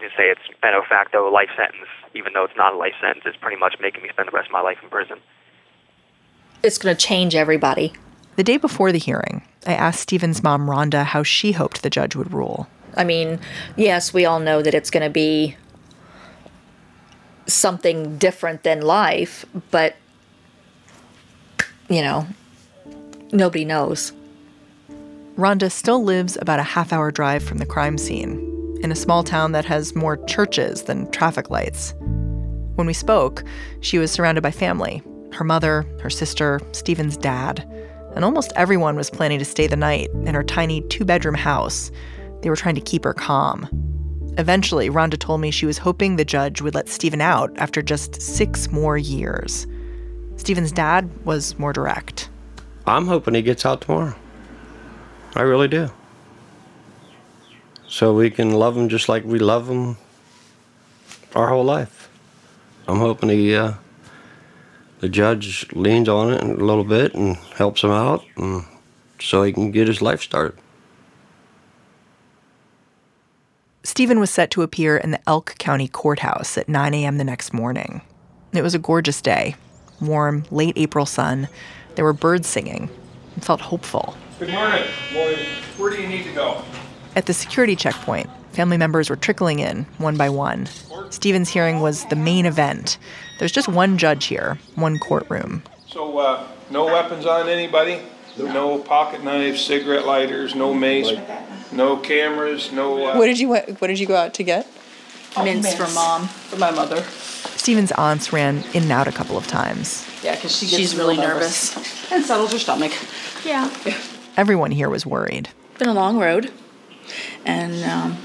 and 0.00 0.10
say 0.16 0.24
it's 0.24 0.40
de 0.60 0.82
facto 0.88 1.30
life 1.30 1.50
sentence, 1.56 1.88
even 2.14 2.32
though 2.32 2.44
it's 2.44 2.56
not 2.56 2.74
a 2.74 2.76
life 2.76 2.94
sentence. 3.00 3.24
It's 3.26 3.36
pretty 3.36 3.58
much 3.58 3.76
making 3.80 4.02
me 4.02 4.08
spend 4.10 4.28
the 4.28 4.32
rest 4.32 4.48
of 4.48 4.52
my 4.52 4.60
life 4.60 4.78
in 4.82 4.90
prison. 4.90 5.18
It's 6.62 6.78
going 6.78 6.94
to 6.96 7.00
change 7.00 7.34
everybody. 7.34 7.92
The 8.36 8.44
day 8.44 8.56
before 8.56 8.92
the 8.92 8.98
hearing, 8.98 9.42
I 9.66 9.74
asked 9.74 10.00
Stephen's 10.00 10.42
mom, 10.42 10.66
Rhonda, 10.66 11.04
how 11.04 11.22
she 11.22 11.52
hoped 11.52 11.82
the 11.82 11.90
judge 11.90 12.16
would 12.16 12.32
rule. 12.32 12.66
I 12.96 13.04
mean, 13.04 13.40
yes, 13.76 14.12
we 14.12 14.24
all 14.24 14.40
know 14.40 14.62
that 14.62 14.74
it's 14.74 14.90
going 14.90 15.02
to 15.02 15.10
be 15.10 15.56
something 17.46 18.18
different 18.18 18.62
than 18.62 18.82
life, 18.82 19.44
but, 19.70 19.96
you 21.88 22.02
know, 22.02 22.26
nobody 23.32 23.64
knows. 23.64 24.12
Rhonda 25.36 25.70
still 25.70 26.04
lives 26.04 26.36
about 26.40 26.60
a 26.60 26.64
half 26.64 26.92
hour 26.92 27.10
drive 27.10 27.42
from 27.42 27.58
the 27.58 27.66
crime 27.66 27.96
scene 27.96 28.48
in 28.82 28.92
a 28.92 28.96
small 28.96 29.22
town 29.22 29.52
that 29.52 29.64
has 29.64 29.94
more 29.94 30.18
churches 30.26 30.82
than 30.82 31.10
traffic 31.10 31.50
lights. 31.50 31.94
When 32.74 32.86
we 32.86 32.92
spoke, 32.92 33.44
she 33.80 33.98
was 33.98 34.10
surrounded 34.10 34.42
by 34.42 34.50
family 34.50 35.02
her 35.32 35.44
mother, 35.44 35.86
her 36.02 36.10
sister, 36.10 36.60
Stephen's 36.72 37.16
dad, 37.16 37.66
and 38.14 38.22
almost 38.22 38.52
everyone 38.54 38.96
was 38.96 39.08
planning 39.08 39.38
to 39.38 39.46
stay 39.46 39.66
the 39.66 39.76
night 39.76 40.10
in 40.26 40.34
her 40.34 40.42
tiny 40.42 40.82
two 40.82 41.06
bedroom 41.06 41.34
house. 41.34 41.90
They 42.42 42.50
were 42.50 42.56
trying 42.56 42.74
to 42.74 42.80
keep 42.80 43.04
her 43.04 43.14
calm. 43.14 43.68
Eventually, 44.38 44.88
Rhonda 44.88 45.18
told 45.18 45.40
me 45.40 45.50
she 45.50 45.66
was 45.66 45.78
hoping 45.78 46.16
the 46.16 46.24
judge 46.24 46.60
would 46.60 46.74
let 46.74 46.88
Stephen 46.88 47.20
out 47.20 47.50
after 47.56 47.82
just 47.82 48.20
six 48.20 48.70
more 48.70 48.96
years. 48.96 49.66
Stephen's 50.36 50.72
dad 50.72 51.10
was 51.24 51.58
more 51.58 51.72
direct. 51.72 52.30
I'm 52.86 53.06
hoping 53.06 53.34
he 53.34 53.42
gets 53.42 53.64
out 53.64 53.82
tomorrow. 53.82 54.14
I 55.36 55.42
really 55.42 55.68
do. 55.68 55.90
So 57.86 58.14
we 58.14 58.30
can 58.30 58.52
love 58.52 58.76
him 58.76 58.88
just 58.88 59.08
like 59.08 59.24
we 59.24 59.38
love 59.38 59.68
him 59.68 59.98
our 61.34 61.48
whole 61.48 61.64
life. 61.64 62.08
I'm 62.88 62.98
hoping 62.98 63.28
he, 63.28 63.54
uh, 63.54 63.74
the 65.00 65.08
judge 65.08 65.66
leans 65.72 66.08
on 66.08 66.32
it 66.32 66.42
a 66.42 66.64
little 66.64 66.84
bit 66.84 67.14
and 67.14 67.36
helps 67.56 67.84
him 67.84 67.90
out, 67.90 68.24
and 68.36 68.64
so 69.20 69.42
he 69.42 69.52
can 69.52 69.70
get 69.70 69.88
his 69.88 70.00
life 70.00 70.22
started. 70.22 70.58
Stephen 73.84 74.20
was 74.20 74.30
set 74.30 74.50
to 74.52 74.62
appear 74.62 74.96
in 74.96 75.10
the 75.10 75.20
Elk 75.28 75.56
County 75.58 75.88
Courthouse 75.88 76.56
at 76.56 76.68
9 76.68 76.94
a.m. 76.94 77.18
the 77.18 77.24
next 77.24 77.52
morning. 77.52 78.00
It 78.52 78.62
was 78.62 78.76
a 78.76 78.78
gorgeous 78.78 79.20
day, 79.20 79.56
warm, 80.00 80.44
late 80.52 80.74
April 80.76 81.04
sun. 81.04 81.48
There 81.96 82.04
were 82.04 82.12
birds 82.12 82.46
singing. 82.46 82.88
It 83.36 83.44
felt 83.44 83.60
hopeful. 83.60 84.16
Good 84.38 84.50
morning. 84.50 84.84
Morning. 85.12 85.46
Where 85.78 85.90
do 85.90 86.00
you 86.00 86.06
need 86.06 86.22
to 86.24 86.32
go? 86.32 86.62
At 87.16 87.26
the 87.26 87.34
security 87.34 87.74
checkpoint, 87.74 88.30
family 88.52 88.76
members 88.76 89.10
were 89.10 89.16
trickling 89.16 89.58
in 89.58 89.84
one 89.98 90.16
by 90.16 90.28
one. 90.28 90.68
Stephen's 91.10 91.48
hearing 91.48 91.80
was 91.80 92.04
the 92.06 92.16
main 92.16 92.46
event. 92.46 92.98
There's 93.40 93.52
just 93.52 93.68
one 93.68 93.98
judge 93.98 94.26
here, 94.26 94.58
one 94.76 95.00
courtroom. 95.00 95.64
So, 95.88 96.18
uh, 96.18 96.46
no 96.70 96.84
weapons 96.84 97.26
on 97.26 97.48
anybody? 97.48 98.00
No 98.38 98.78
pocket 98.78 99.22
knives, 99.22 99.60
cigarette 99.60 100.06
lighters, 100.06 100.54
no 100.54 100.72
mace, 100.72 101.10
no 101.70 101.96
cameras, 101.96 102.72
no. 102.72 103.06
Uh, 103.06 103.16
What 103.18 103.26
did 103.26 103.38
you 103.38 103.48
What 103.54 103.86
did 103.88 103.98
you 103.98 104.06
go 104.06 104.16
out 104.16 104.34
to 104.34 104.42
get? 104.42 104.66
Mints 105.42 105.74
for 105.74 105.88
mom. 105.94 106.28
For 106.28 106.56
my 106.56 106.70
mother. 106.70 107.02
Stephen's 107.56 107.92
aunts 107.92 108.32
ran 108.32 108.64
in 108.74 108.82
and 108.84 108.92
out 108.92 109.08
a 109.08 109.12
couple 109.12 109.36
of 109.38 109.46
times. 109.46 110.06
Yeah, 110.22 110.34
because 110.34 110.56
she 110.56 110.66
She's 110.66 110.96
really 110.96 111.16
nervous. 111.16 111.76
and 112.12 112.24
settles 112.24 112.52
her 112.52 112.58
stomach. 112.58 112.92
Yeah. 113.44 113.70
Everyone 114.36 114.70
here 114.70 114.90
was 114.90 115.06
worried. 115.06 115.48
been 115.78 115.88
a 115.88 115.94
long 115.94 116.18
road, 116.18 116.52
and 117.44 117.84
um, 117.84 118.18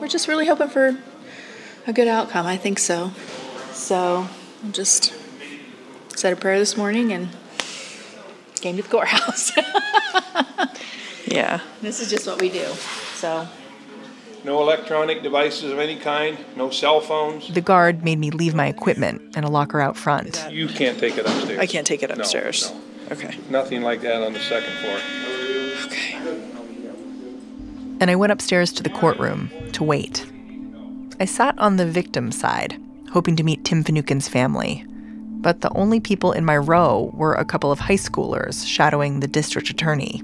we're 0.00 0.08
just 0.08 0.26
really 0.28 0.46
hoping 0.46 0.68
for 0.68 0.98
a 1.86 1.92
good 1.92 2.08
outcome. 2.08 2.46
I 2.46 2.56
think 2.56 2.78
so. 2.78 3.12
So 3.72 4.28
I'll 4.64 4.70
just 4.70 5.12
said 6.16 6.32
a 6.32 6.36
prayer 6.36 6.58
this 6.58 6.76
morning 6.76 7.12
and 7.12 7.28
came 8.60 8.76
to 8.76 8.82
the 8.82 8.88
courthouse. 8.88 9.52
Yeah. 11.26 11.60
this 11.80 12.00
is 12.00 12.10
just 12.10 12.26
what 12.26 12.40
we 12.40 12.48
do. 12.48 12.64
So 13.14 13.46
no 14.42 14.60
electronic 14.62 15.22
devices 15.22 15.70
of 15.70 15.78
any 15.78 15.96
kind, 15.96 16.36
no 16.56 16.70
cell 16.70 17.00
phones. 17.00 17.46
The 17.54 17.60
guard 17.60 18.02
made 18.02 18.18
me 18.18 18.30
leave 18.32 18.52
my 18.54 18.66
equipment 18.66 19.36
in 19.36 19.44
a 19.44 19.50
locker 19.50 19.80
out 19.80 19.96
front. 19.96 20.44
You 20.50 20.66
can't 20.66 20.98
take 20.98 21.16
it 21.18 21.26
upstairs. 21.26 21.58
I 21.60 21.66
can't 21.66 21.86
take 21.86 22.02
it 22.02 22.10
No, 22.10 22.16
upstairs. 22.16 22.72
no. 22.72 23.12
Okay. 23.12 23.36
Nothing 23.48 23.82
like 23.82 24.00
that 24.02 24.22
on 24.24 24.32
the 24.32 24.40
second 24.40 24.72
floor. 24.78 24.98
Okay. 25.86 26.16
And 28.00 28.10
I 28.10 28.16
went 28.16 28.32
upstairs 28.32 28.72
to 28.72 28.82
the 28.82 28.90
courtroom 28.90 29.50
to 29.72 29.84
wait. 29.84 30.26
I 31.20 31.26
sat 31.26 31.56
on 31.58 31.76
the 31.76 31.86
victim's 31.86 32.36
side, 32.40 32.80
hoping 33.12 33.36
to 33.36 33.44
meet 33.44 33.64
Tim 33.64 33.84
Finucane's 33.84 34.26
family. 34.26 34.84
But 35.40 35.62
the 35.62 35.72
only 35.74 36.00
people 36.00 36.32
in 36.32 36.44
my 36.44 36.56
row 36.56 37.10
were 37.14 37.34
a 37.34 37.44
couple 37.44 37.72
of 37.72 37.80
high 37.80 37.94
schoolers 37.94 38.66
shadowing 38.66 39.20
the 39.20 39.26
district 39.26 39.70
attorney. 39.70 40.22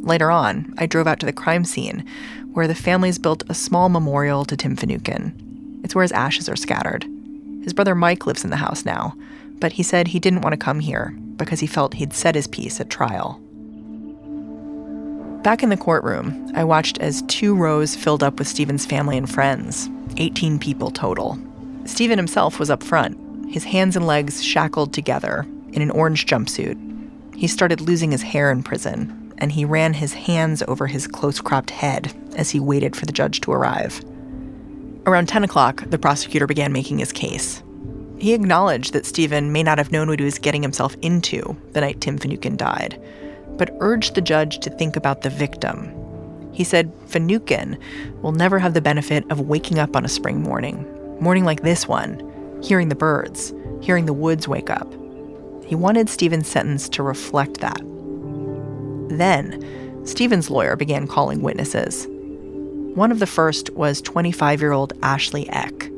Later 0.00 0.30
on, 0.30 0.74
I 0.76 0.86
drove 0.86 1.06
out 1.06 1.20
to 1.20 1.26
the 1.26 1.32
crime 1.32 1.64
scene, 1.64 2.04
where 2.52 2.66
the 2.66 2.74
families 2.74 3.18
built 3.18 3.44
a 3.48 3.54
small 3.54 3.88
memorial 3.88 4.44
to 4.44 4.56
Tim 4.56 4.76
Finucane. 4.76 5.80
It's 5.84 5.94
where 5.94 6.02
his 6.02 6.12
ashes 6.12 6.48
are 6.48 6.56
scattered. 6.56 7.06
His 7.62 7.72
brother 7.72 7.94
Mike 7.94 8.26
lives 8.26 8.44
in 8.44 8.50
the 8.50 8.56
house 8.56 8.84
now, 8.84 9.16
but 9.60 9.72
he 9.72 9.82
said 9.82 10.08
he 10.08 10.18
didn't 10.18 10.42
want 10.42 10.52
to 10.52 10.58
come 10.58 10.80
here 10.80 11.16
because 11.36 11.60
he 11.60 11.66
felt 11.66 11.94
he'd 11.94 12.12
said 12.12 12.34
his 12.34 12.46
piece 12.46 12.80
at 12.80 12.90
trial. 12.90 13.40
Back 15.42 15.62
in 15.62 15.68
the 15.68 15.76
courtroom, 15.76 16.50
I 16.54 16.64
watched 16.64 16.98
as 16.98 17.22
two 17.22 17.54
rows 17.54 17.94
filled 17.94 18.22
up 18.22 18.38
with 18.38 18.48
Stephen's 18.48 18.86
family 18.86 19.16
and 19.16 19.30
friends 19.30 19.88
18 20.16 20.58
people 20.58 20.90
total. 20.90 21.38
Stephen 21.84 22.18
himself 22.18 22.58
was 22.58 22.70
up 22.70 22.82
front, 22.82 23.18
his 23.48 23.64
hands 23.64 23.96
and 23.96 24.06
legs 24.06 24.42
shackled 24.42 24.92
together 24.92 25.46
in 25.72 25.82
an 25.82 25.90
orange 25.90 26.26
jumpsuit. 26.26 26.78
He 27.34 27.46
started 27.46 27.80
losing 27.80 28.10
his 28.10 28.22
hair 28.22 28.50
in 28.50 28.62
prison, 28.62 29.32
and 29.38 29.50
he 29.52 29.64
ran 29.64 29.94
his 29.94 30.12
hands 30.12 30.62
over 30.68 30.86
his 30.86 31.06
close 31.06 31.40
cropped 31.40 31.70
head 31.70 32.14
as 32.36 32.50
he 32.50 32.60
waited 32.60 32.94
for 32.94 33.06
the 33.06 33.12
judge 33.12 33.40
to 33.42 33.52
arrive. 33.52 34.04
Around 35.06 35.28
10 35.28 35.44
o'clock, 35.44 35.82
the 35.90 35.98
prosecutor 35.98 36.46
began 36.46 36.72
making 36.72 36.98
his 36.98 37.12
case. 37.12 37.62
He 38.18 38.32
acknowledged 38.32 38.92
that 38.92 39.06
Stephen 39.06 39.52
may 39.52 39.62
not 39.62 39.78
have 39.78 39.92
known 39.92 40.08
what 40.08 40.18
he 40.18 40.24
was 40.24 40.38
getting 40.38 40.62
himself 40.62 40.96
into 41.02 41.56
the 41.72 41.80
night 41.80 42.00
Tim 42.00 42.16
Finucane 42.16 42.56
died, 42.56 43.00
but 43.58 43.76
urged 43.80 44.14
the 44.14 44.20
judge 44.20 44.60
to 44.60 44.70
think 44.70 44.96
about 44.96 45.22
the 45.22 45.30
victim. 45.30 45.92
He 46.52 46.64
said 46.64 46.92
Finucane 47.06 47.76
will 48.22 48.32
never 48.32 48.58
have 48.58 48.74
the 48.74 48.80
benefit 48.80 49.30
of 49.30 49.40
waking 49.40 49.78
up 49.78 49.96
on 49.96 50.04
a 50.04 50.08
spring 50.08 50.40
morning, 50.40 50.86
morning 51.20 51.44
like 51.44 51.62
this 51.62 51.88
one, 51.88 52.30
hearing 52.64 52.88
the 52.88 52.94
birds, 52.94 53.52
hearing 53.80 54.06
the 54.06 54.12
woods 54.12 54.48
wake 54.48 54.70
up. 54.70 54.92
He 55.66 55.74
wanted 55.74 56.08
Stephen's 56.08 56.48
sentence 56.48 56.88
to 56.90 57.02
reflect 57.02 57.60
that. 57.60 57.80
Then, 59.08 60.02
Stephen's 60.04 60.50
lawyer 60.50 60.76
began 60.76 61.06
calling 61.06 61.42
witnesses. 61.42 62.06
One 62.94 63.12
of 63.12 63.18
the 63.18 63.26
first 63.26 63.70
was 63.70 64.00
25 64.00 64.60
year 64.60 64.72
old 64.72 64.92
Ashley 65.02 65.48
Eck. 65.50 65.90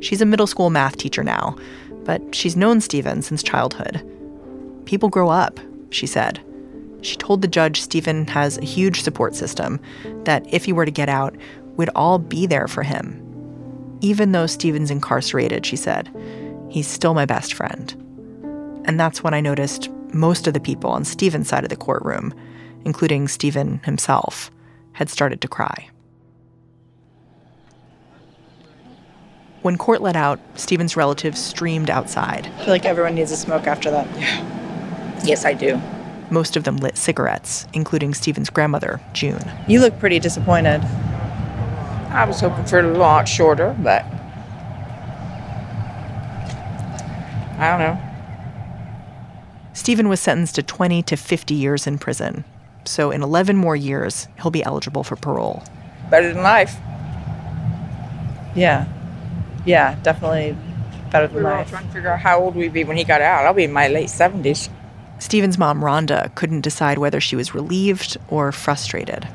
She's 0.00 0.20
a 0.20 0.26
middle 0.26 0.46
school 0.46 0.70
math 0.70 0.96
teacher 0.96 1.24
now, 1.24 1.56
but 2.04 2.34
she's 2.34 2.56
known 2.56 2.80
Stephen 2.80 3.22
since 3.22 3.42
childhood. 3.42 4.02
People 4.84 5.08
grow 5.08 5.28
up, 5.28 5.58
she 5.90 6.06
said. 6.06 6.40
She 7.02 7.16
told 7.16 7.42
the 7.42 7.48
judge 7.48 7.80
Stephen 7.80 8.26
has 8.28 8.58
a 8.58 8.64
huge 8.64 9.02
support 9.02 9.34
system, 9.34 9.80
that 10.24 10.46
if 10.52 10.64
he 10.64 10.72
were 10.72 10.84
to 10.84 10.90
get 10.90 11.08
out, 11.08 11.36
we'd 11.76 11.90
all 11.94 12.18
be 12.18 12.46
there 12.46 12.68
for 12.68 12.82
him. 12.82 13.25
Even 14.00 14.32
though 14.32 14.46
Stephen's 14.46 14.90
incarcerated, 14.90 15.64
she 15.64 15.76
said, 15.76 16.10
he's 16.68 16.86
still 16.86 17.14
my 17.14 17.24
best 17.24 17.54
friend. 17.54 17.92
And 18.84 19.00
that's 19.00 19.22
when 19.22 19.34
I 19.34 19.40
noticed 19.40 19.88
most 20.12 20.46
of 20.46 20.54
the 20.54 20.60
people 20.60 20.90
on 20.90 21.04
Stephen's 21.04 21.48
side 21.48 21.64
of 21.64 21.70
the 21.70 21.76
courtroom, 21.76 22.34
including 22.84 23.28
Stephen 23.28 23.80
himself, 23.84 24.50
had 24.92 25.08
started 25.08 25.40
to 25.40 25.48
cry. 25.48 25.88
When 29.62 29.76
court 29.76 30.00
let 30.00 30.14
out, 30.14 30.38
Stephen's 30.54 30.96
relatives 30.96 31.42
streamed 31.42 31.90
outside. 31.90 32.46
I 32.46 32.58
feel 32.60 32.68
like 32.68 32.84
everyone 32.84 33.16
needs 33.16 33.32
a 33.32 33.36
smoke 33.36 33.66
after 33.66 33.90
that. 33.90 34.06
Yeah. 34.16 35.22
Yes, 35.24 35.44
I 35.44 35.54
do. 35.54 35.80
Most 36.30 36.56
of 36.56 36.62
them 36.64 36.76
lit 36.76 36.96
cigarettes, 36.96 37.66
including 37.72 38.14
Stephen's 38.14 38.50
grandmother, 38.50 39.00
June. 39.12 39.42
You 39.66 39.80
look 39.80 39.98
pretty 39.98 40.20
disappointed. 40.20 40.82
I 42.16 42.24
was 42.24 42.40
hoping 42.40 42.64
for 42.64 42.78
a 42.80 42.96
lot 42.96 43.28
shorter, 43.28 43.76
but 43.78 44.02
I 47.58 47.70
don't 47.70 47.80
know. 47.80 48.00
Stephen 49.74 50.08
was 50.08 50.18
sentenced 50.20 50.54
to 50.54 50.62
20 50.62 51.02
to 51.02 51.16
50 51.16 51.54
years 51.54 51.86
in 51.86 51.98
prison. 51.98 52.44
So, 52.86 53.10
in 53.10 53.22
11 53.22 53.56
more 53.56 53.76
years, 53.76 54.28
he'll 54.40 54.50
be 54.50 54.64
eligible 54.64 55.04
for 55.04 55.16
parole. 55.16 55.62
Better 56.10 56.32
than 56.32 56.42
life. 56.42 56.76
Yeah. 58.54 58.86
Yeah, 59.66 59.96
definitely 60.02 60.56
better 61.10 61.26
than 61.26 61.36
We 61.36 61.42
were 61.42 61.52
all 61.52 61.58
life. 61.58 61.68
trying 61.70 61.86
to 61.86 61.92
figure 61.92 62.08
out 62.10 62.20
how 62.20 62.38
old 62.40 62.54
we'd 62.56 62.72
be 62.72 62.84
when 62.84 62.96
he 62.96 63.04
got 63.04 63.20
out. 63.20 63.44
I'll 63.44 63.52
be 63.52 63.64
in 63.64 63.72
my 63.72 63.88
late 63.88 64.08
70s. 64.08 64.70
Stephen's 65.18 65.58
mom, 65.58 65.80
Rhonda, 65.80 66.34
couldn't 66.34 66.60
decide 66.62 66.98
whether 66.98 67.20
she 67.20 67.36
was 67.36 67.54
relieved 67.54 68.16
or 68.28 68.52
frustrated. 68.52 69.28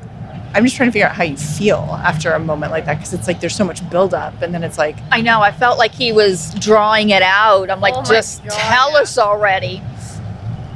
I'm 0.54 0.64
just 0.64 0.76
trying 0.76 0.88
to 0.88 0.92
figure 0.92 1.06
out 1.06 1.14
how 1.14 1.24
you 1.24 1.36
feel 1.36 1.98
after 2.04 2.32
a 2.32 2.38
moment 2.38 2.72
like 2.72 2.84
that 2.84 2.98
because 2.98 3.14
it's 3.14 3.26
like 3.26 3.40
there's 3.40 3.56
so 3.56 3.64
much 3.64 3.88
buildup, 3.90 4.42
and 4.42 4.52
then 4.52 4.62
it's 4.62 4.78
like 4.78 4.96
I 5.10 5.20
know. 5.20 5.40
I 5.40 5.52
felt 5.52 5.78
like 5.78 5.92
he 5.92 6.12
was 6.12 6.54
drawing 6.54 7.10
it 7.10 7.22
out. 7.22 7.70
I'm 7.70 7.80
like, 7.80 7.94
Oh 7.96 8.02
just 8.02 8.42
God, 8.44 8.52
tell 8.52 8.96
us 8.96 9.16
already. 9.18 9.82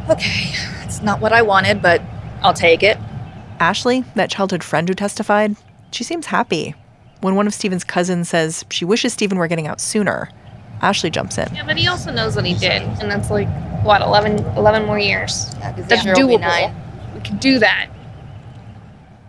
Okay, 0.08 0.52
it's 0.82 1.02
not 1.02 1.20
what 1.20 1.32
I 1.32 1.42
wanted, 1.42 1.82
but 1.82 2.00
I'll 2.42 2.54
take 2.54 2.82
it. 2.82 2.96
Ashley, 3.58 4.04
that 4.14 4.30
childhood 4.30 4.62
friend 4.62 4.88
who 4.88 4.94
testified, 4.94 5.56
she 5.90 6.04
seems 6.04 6.26
happy. 6.26 6.74
When 7.20 7.34
one 7.34 7.46
of 7.46 7.54
Stephen's 7.54 7.84
cousins 7.84 8.28
says 8.28 8.64
she 8.70 8.84
wishes 8.84 9.12
Stephen 9.12 9.38
were 9.38 9.48
getting 9.48 9.66
out 9.66 9.80
sooner, 9.80 10.30
Ashley 10.82 11.10
jumps 11.10 11.38
in. 11.38 11.54
Yeah, 11.54 11.64
but 11.66 11.76
he 11.76 11.86
also 11.88 12.12
knows 12.12 12.36
what 12.36 12.44
he 12.44 12.54
did, 12.54 12.82
and 12.82 13.10
that's 13.10 13.30
like 13.30 13.48
what 13.82 14.00
11, 14.02 14.44
11 14.56 14.84
more 14.86 14.98
years. 14.98 15.54
that's 15.60 16.04
year 16.04 16.14
doable. 16.14 16.74
We 17.14 17.20
can 17.20 17.38
do 17.38 17.58
that. 17.58 17.88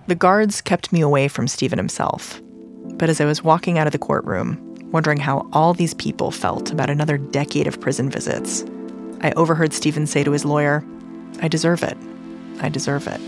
The 0.07 0.15
guards 0.15 0.61
kept 0.61 0.93
me 0.93 1.01
away 1.01 1.27
from 1.27 1.49
Stephen 1.49 1.77
himself. 1.77 2.41
But 2.93 3.09
as 3.09 3.19
I 3.19 3.25
was 3.25 3.43
walking 3.43 3.77
out 3.77 3.87
of 3.87 3.91
the 3.91 3.99
courtroom, 3.99 4.57
wondering 4.89 5.17
how 5.17 5.49
all 5.51 5.73
these 5.73 5.93
people 5.93 6.31
felt 6.31 6.71
about 6.71 6.89
another 6.89 7.17
decade 7.17 7.67
of 7.67 7.81
prison 7.81 8.09
visits, 8.09 8.63
I 9.19 9.31
overheard 9.31 9.73
Stephen 9.73 10.07
say 10.07 10.23
to 10.23 10.31
his 10.31 10.45
lawyer, 10.45 10.81
I 11.41 11.49
deserve 11.49 11.83
it. 11.83 11.97
I 12.61 12.69
deserve 12.69 13.05
it. 13.05 13.19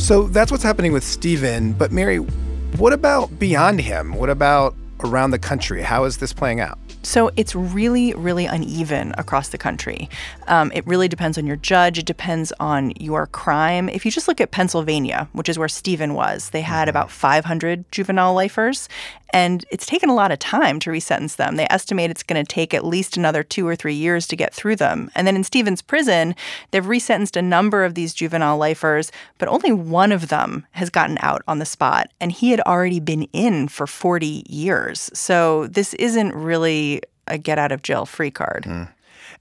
So 0.00 0.28
that's 0.28 0.50
what's 0.50 0.64
happening 0.64 0.94
with 0.94 1.04
Stephen. 1.04 1.74
But 1.74 1.92
Mary, 1.92 2.16
what 2.16 2.94
about 2.94 3.38
beyond 3.38 3.82
him? 3.82 4.14
What 4.14 4.30
about 4.30 4.74
around 5.00 5.32
the 5.32 5.38
country? 5.38 5.82
How 5.82 6.04
is 6.04 6.16
this 6.16 6.32
playing 6.32 6.60
out? 6.60 6.78
So 7.02 7.30
it's 7.36 7.54
really, 7.54 8.12
really 8.14 8.46
uneven 8.46 9.14
across 9.16 9.48
the 9.48 9.58
country. 9.58 10.08
Um, 10.48 10.70
it 10.74 10.86
really 10.86 11.08
depends 11.08 11.38
on 11.38 11.46
your 11.46 11.56
judge. 11.56 11.98
It 11.98 12.06
depends 12.06 12.52
on 12.60 12.92
your 13.00 13.26
crime. 13.26 13.88
If 13.88 14.04
you 14.04 14.10
just 14.10 14.28
look 14.28 14.40
at 14.40 14.50
Pennsylvania, 14.50 15.28
which 15.32 15.48
is 15.48 15.58
where 15.58 15.68
Stephen 15.68 16.14
was, 16.14 16.50
they 16.50 16.60
had 16.60 16.88
about 16.88 17.10
500 17.10 17.90
juvenile 17.90 18.34
lifers, 18.34 18.88
and 19.32 19.64
it's 19.70 19.86
taken 19.86 20.08
a 20.08 20.14
lot 20.14 20.32
of 20.32 20.38
time 20.38 20.78
to 20.80 20.90
resentence 20.90 21.36
them. 21.36 21.56
They 21.56 21.66
estimate 21.70 22.10
it's 22.10 22.22
going 22.22 22.44
to 22.44 22.48
take 22.48 22.74
at 22.74 22.84
least 22.84 23.16
another 23.16 23.42
two 23.42 23.66
or 23.66 23.76
three 23.76 23.94
years 23.94 24.26
to 24.28 24.36
get 24.36 24.54
through 24.54 24.76
them. 24.76 25.10
And 25.14 25.26
then 25.26 25.36
in 25.36 25.44
Stephen's 25.44 25.82
prison, 25.82 26.34
they've 26.70 26.84
resentenced 26.84 27.36
a 27.36 27.42
number 27.42 27.84
of 27.84 27.94
these 27.94 28.14
juvenile 28.14 28.58
lifers, 28.58 29.10
but 29.38 29.48
only 29.48 29.72
one 29.72 30.12
of 30.12 30.28
them 30.28 30.66
has 30.72 30.90
gotten 30.90 31.18
out 31.20 31.42
on 31.48 31.58
the 31.58 31.66
spot, 31.66 32.10
and 32.20 32.32
he 32.32 32.50
had 32.50 32.60
already 32.60 33.00
been 33.00 33.24
in 33.32 33.68
for 33.68 33.86
40 33.86 34.44
years. 34.48 35.10
So 35.14 35.66
this 35.68 35.94
isn't 35.94 36.34
really 36.34 37.02
a 37.26 37.38
get 37.38 37.58
out 37.58 37.72
of 37.72 37.82
jail 37.82 38.06
free 38.06 38.30
card. 38.30 38.64
Hmm. 38.64 38.84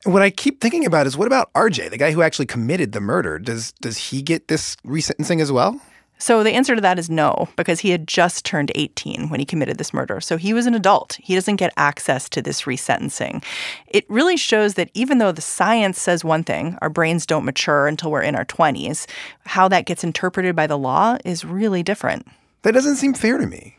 And 0.05 0.13
what 0.13 0.21
I 0.21 0.29
keep 0.29 0.61
thinking 0.61 0.85
about 0.85 1.07
is 1.07 1.17
what 1.17 1.27
about 1.27 1.51
RJ, 1.53 1.89
the 1.89 1.97
guy 1.97 2.11
who 2.11 2.21
actually 2.21 2.45
committed 2.45 2.93
the 2.93 3.01
murder? 3.01 3.37
Does 3.37 3.73
does 3.81 3.97
he 3.97 4.21
get 4.21 4.47
this 4.47 4.77
resentencing 4.85 5.41
as 5.41 5.51
well? 5.51 5.79
So 6.19 6.43
the 6.43 6.51
answer 6.51 6.75
to 6.75 6.81
that 6.81 6.99
is 6.99 7.09
no, 7.09 7.47
because 7.55 7.79
he 7.79 7.91
had 7.91 8.07
just 8.07 8.43
turned 8.45 8.71
18 8.75 9.29
when 9.29 9.39
he 9.39 9.45
committed 9.45 9.77
this 9.77 9.93
murder. 9.93 10.19
So 10.19 10.35
he 10.35 10.53
was 10.53 10.65
an 10.65 10.75
adult. 10.75 11.17
He 11.21 11.33
doesn't 11.33 11.55
get 11.55 11.73
access 11.77 12.27
to 12.29 12.41
this 12.41 12.63
resentencing. 12.63 13.41
It 13.87 14.05
really 14.09 14.35
shows 14.35 14.73
that 14.73 14.91
even 14.93 15.19
though 15.19 15.31
the 15.31 15.41
science 15.41 15.99
says 15.99 16.25
one 16.25 16.43
thing, 16.43 16.77
our 16.81 16.89
brains 16.89 17.25
don't 17.25 17.45
mature 17.45 17.87
until 17.87 18.11
we're 18.11 18.21
in 18.21 18.35
our 18.35 18.45
20s, 18.45 19.07
how 19.45 19.69
that 19.69 19.85
gets 19.85 20.03
interpreted 20.03 20.55
by 20.55 20.67
the 20.67 20.77
law 20.77 21.17
is 21.23 21.45
really 21.45 21.83
different. 21.83 22.27
That 22.63 22.73
doesn't 22.73 22.97
seem 22.97 23.13
fair 23.13 23.37
to 23.37 23.47
me. 23.47 23.77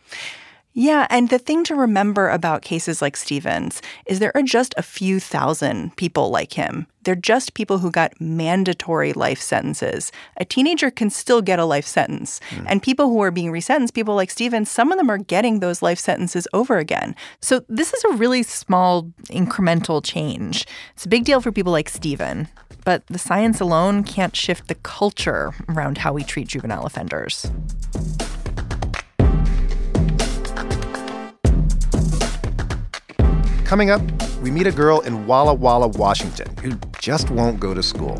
Yeah, 0.73 1.07
and 1.11 1.29
the 1.29 1.39
thing 1.39 1.65
to 1.65 1.75
remember 1.75 2.29
about 2.29 2.63
cases 2.63 3.03
like 3.03 3.17
Stephen's 3.17 3.83
is 4.07 4.21
there 4.21 4.37
are 4.37 4.43
just 4.43 4.73
a 4.77 4.83
few 4.83 5.19
thousand 5.19 5.97
people 5.97 6.31
like 6.31 6.53
him. 6.53 6.87
They're 7.03 7.17
just 7.17 7.55
people 7.55 7.79
who 7.79 7.91
got 7.91 8.21
mandatory 8.21 9.13
life 9.13 9.41
sentences. 9.41 10.13
A 10.37 10.45
teenager 10.45 10.91
can 10.91 11.11
still 11.11 11.43
get 11.43 11.59
a 11.59 11.65
life 11.65 11.87
sentence. 11.87 12.41
Hmm. 12.51 12.67
And 12.69 12.83
people 12.83 13.09
who 13.09 13.21
are 13.21 13.33
being 13.33 13.51
resentenced, 13.51 13.95
people 13.95 14.15
like 14.15 14.31
Stephen's, 14.31 14.71
some 14.71 14.93
of 14.93 14.99
them 14.99 15.11
are 15.11 15.19
getting 15.19 15.59
those 15.59 15.83
life 15.83 15.99
sentences 15.99 16.47
over 16.53 16.79
again. 16.79 17.17
So 17.41 17.65
this 17.69 17.93
is 17.93 18.05
a 18.05 18.13
really 18.13 18.45
small 18.45 19.11
incremental 19.29 20.05
change. 20.05 20.67
It's 20.95 21.07
a 21.07 21.09
big 21.09 21.25
deal 21.25 21.41
for 21.41 21.51
people 21.51 21.73
like 21.73 21.89
Stephen, 21.89 22.49
but 22.85 23.05
the 23.09 23.19
science 23.19 23.61
alone 23.61 24.05
can't 24.05 24.37
shift 24.37 24.69
the 24.69 24.77
culture 24.77 25.53
around 25.69 25.99
how 25.99 26.13
we 26.13 26.23
treat 26.23 26.49
juvenile 26.49 26.87
offenders. 26.87 27.51
Coming 33.71 33.91
up, 33.91 34.03
we 34.43 34.51
meet 34.51 34.67
a 34.67 34.73
girl 34.73 34.99
in 34.99 35.29
Walla 35.29 35.55
Walla, 35.55 35.87
Washington, 35.87 36.49
who 36.57 36.73
just 36.99 37.31
won't 37.31 37.61
go 37.61 37.73
to 37.73 37.85
school. 37.85 38.19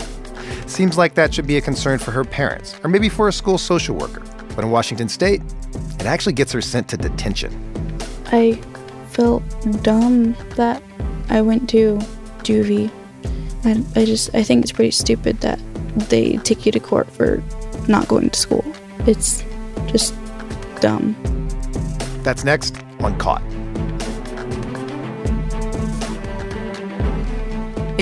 Seems 0.67 0.97
like 0.97 1.15
that 1.15 1.35
should 1.35 1.49
be 1.49 1.57
a 1.57 1.61
concern 1.61 1.99
for 1.99 2.13
her 2.13 2.23
parents, 2.23 2.79
or 2.85 2.89
maybe 2.89 3.09
for 3.09 3.27
a 3.27 3.33
school 3.33 3.59
social 3.59 3.97
worker. 3.97 4.23
But 4.55 4.65
in 4.65 4.71
Washington 4.71 5.09
state, 5.09 5.43
it 5.99 6.07
actually 6.07 6.35
gets 6.35 6.53
her 6.53 6.61
sent 6.61 6.89
to 6.91 6.97
detention. 6.97 7.51
I 8.27 8.61
felt 9.09 9.43
dumb 9.83 10.37
that 10.51 10.81
I 11.31 11.41
went 11.41 11.69
to 11.71 11.99
juvie. 12.45 12.89
I, 13.65 14.01
I 14.01 14.05
just 14.05 14.33
I 14.33 14.45
think 14.45 14.63
it's 14.63 14.71
pretty 14.71 14.93
stupid 14.93 15.41
that 15.41 15.59
they 16.09 16.37
take 16.37 16.65
you 16.65 16.71
to 16.71 16.79
court 16.79 17.11
for 17.11 17.43
not 17.89 18.07
going 18.07 18.31
to 18.31 18.39
school. 18.39 18.65
It's 19.01 19.43
just 19.89 20.15
dumb. 20.81 21.17
That's 22.23 22.45
next 22.45 22.81
on 23.01 23.19
Caught. 23.19 23.43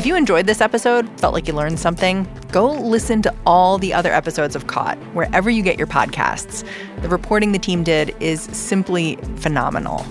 You 0.08 0.16
enjoyed 0.16 0.46
this 0.46 0.62
episode, 0.62 1.06
felt 1.20 1.34
like 1.34 1.46
you 1.46 1.52
learned 1.52 1.78
something, 1.78 2.26
go 2.50 2.72
listen 2.72 3.20
to 3.20 3.34
all 3.44 3.76
the 3.76 3.92
other 3.92 4.10
episodes 4.10 4.56
of 4.56 4.66
Caught 4.66 4.96
wherever 5.12 5.50
you 5.50 5.62
get 5.62 5.76
your 5.76 5.86
podcasts. 5.86 6.66
The 7.02 7.10
reporting 7.10 7.52
the 7.52 7.58
team 7.58 7.84
did 7.84 8.16
is 8.18 8.44
simply 8.44 9.16
phenomenal. 9.36 10.06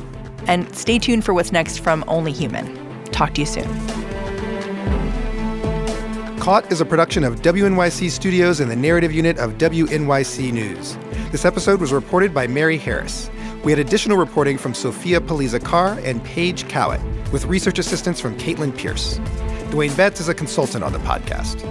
And 0.46 0.72
stay 0.76 1.00
tuned 1.00 1.26
for 1.26 1.34
what's 1.34 1.52
next 1.52 1.80
from 1.80 2.04
Only 2.08 2.32
Human. 2.32 2.78
Talk 3.06 3.34
to 3.34 3.42
you 3.42 3.48
soon. 3.48 3.66
Caught 6.38 6.72
is 6.72 6.80
a 6.80 6.86
production 6.86 7.24
of 7.24 7.42
WNYC 7.42 8.12
Studios 8.12 8.60
and 8.60 8.70
the 8.70 8.76
narrative 8.76 9.12
unit 9.12 9.40
of 9.40 9.54
WNYC 9.54 10.54
News. 10.54 10.96
This 11.32 11.44
episode 11.44 11.82
was 11.82 11.92
reported 11.92 12.36
by 12.36 12.46
Mary 12.46 12.78
Harris. 12.78 13.32
We 13.64 13.72
had 13.72 13.80
additional 13.80 14.18
reporting 14.18 14.60
from 14.60 14.76
Sophia 14.76 15.20
Paliza-Carre 15.20 15.98
and 16.04 16.24
Paige 16.24 16.68
Cowett, 16.68 17.02
with 17.34 17.46
research 17.46 17.80
assistance 17.80 18.22
from 18.22 18.38
Caitlin 18.38 18.78
Pierce. 18.78 19.20
Dwayne 19.70 19.96
Betts 19.98 20.22
is 20.22 20.30
a 20.30 20.34
consultant 20.34 20.84
on 20.84 20.94
the 20.94 21.00
podcast. 21.00 21.62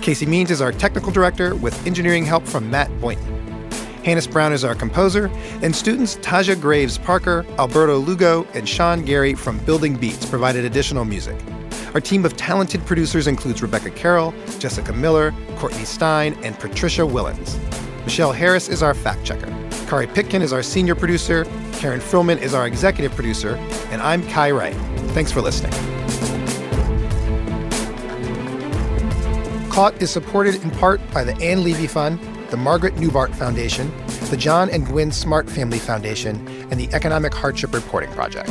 Casey 0.00 0.24
Means 0.24 0.50
is 0.50 0.62
our 0.62 0.72
technical 0.72 1.12
director, 1.12 1.54
with 1.54 1.86
engineering 1.86 2.24
help 2.24 2.46
from 2.46 2.70
Matt 2.70 2.88
Boynton. 3.00 3.70
Hannis 4.04 4.26
Brown 4.26 4.52
is 4.54 4.64
our 4.64 4.74
composer, 4.74 5.30
and 5.60 5.76
students 5.76 6.16
Taja 6.16 6.58
Graves 6.58 6.96
Parker, 6.96 7.44
Alberto 7.58 7.98
Lugo, 7.98 8.46
and 8.54 8.66
Sean 8.66 9.04
Gary 9.04 9.34
from 9.34 9.58
Building 9.60 9.96
Beats 9.96 10.24
provided 10.24 10.64
additional 10.64 11.04
music. 11.04 11.38
Our 11.94 12.00
team 12.00 12.24
of 12.24 12.36
talented 12.38 12.84
producers 12.86 13.26
includes 13.26 13.60
Rebecca 13.60 13.90
Carroll, 13.90 14.32
Jessica 14.58 14.94
Miller, 14.94 15.34
Courtney 15.56 15.84
Stein, 15.84 16.34
and 16.42 16.58
Patricia 16.58 17.02
Willens. 17.02 17.60
Michelle 18.04 18.32
Harris 18.32 18.68
is 18.68 18.82
our 18.82 18.94
fact 18.94 19.24
checker. 19.24 19.46
Kari 19.86 20.06
Pitkin 20.06 20.40
is 20.40 20.54
our 20.54 20.62
senior 20.62 20.94
producer. 20.94 21.44
Karen 21.74 22.00
Frillmann 22.00 22.40
is 22.40 22.54
our 22.54 22.66
executive 22.66 23.14
producer. 23.14 23.56
And 23.90 24.00
I'm 24.00 24.26
Kai 24.28 24.52
Wright. 24.52 24.74
Thanks 25.12 25.30
for 25.30 25.42
listening. 25.42 26.01
Caught 29.72 30.02
is 30.02 30.10
supported 30.10 30.56
in 30.56 30.70
part 30.70 31.00
by 31.12 31.24
the 31.24 31.34
Anne 31.36 31.64
Levy 31.64 31.86
Fund, 31.86 32.20
the 32.50 32.58
Margaret 32.58 32.94
Neubart 32.96 33.34
Foundation, 33.34 33.90
the 34.28 34.36
John 34.36 34.68
and 34.68 34.84
Gwen 34.86 35.10
Smart 35.10 35.48
Family 35.48 35.78
Foundation, 35.78 36.46
and 36.70 36.78
the 36.78 36.92
Economic 36.92 37.32
Hardship 37.32 37.72
Reporting 37.72 38.10
Project. 38.10 38.50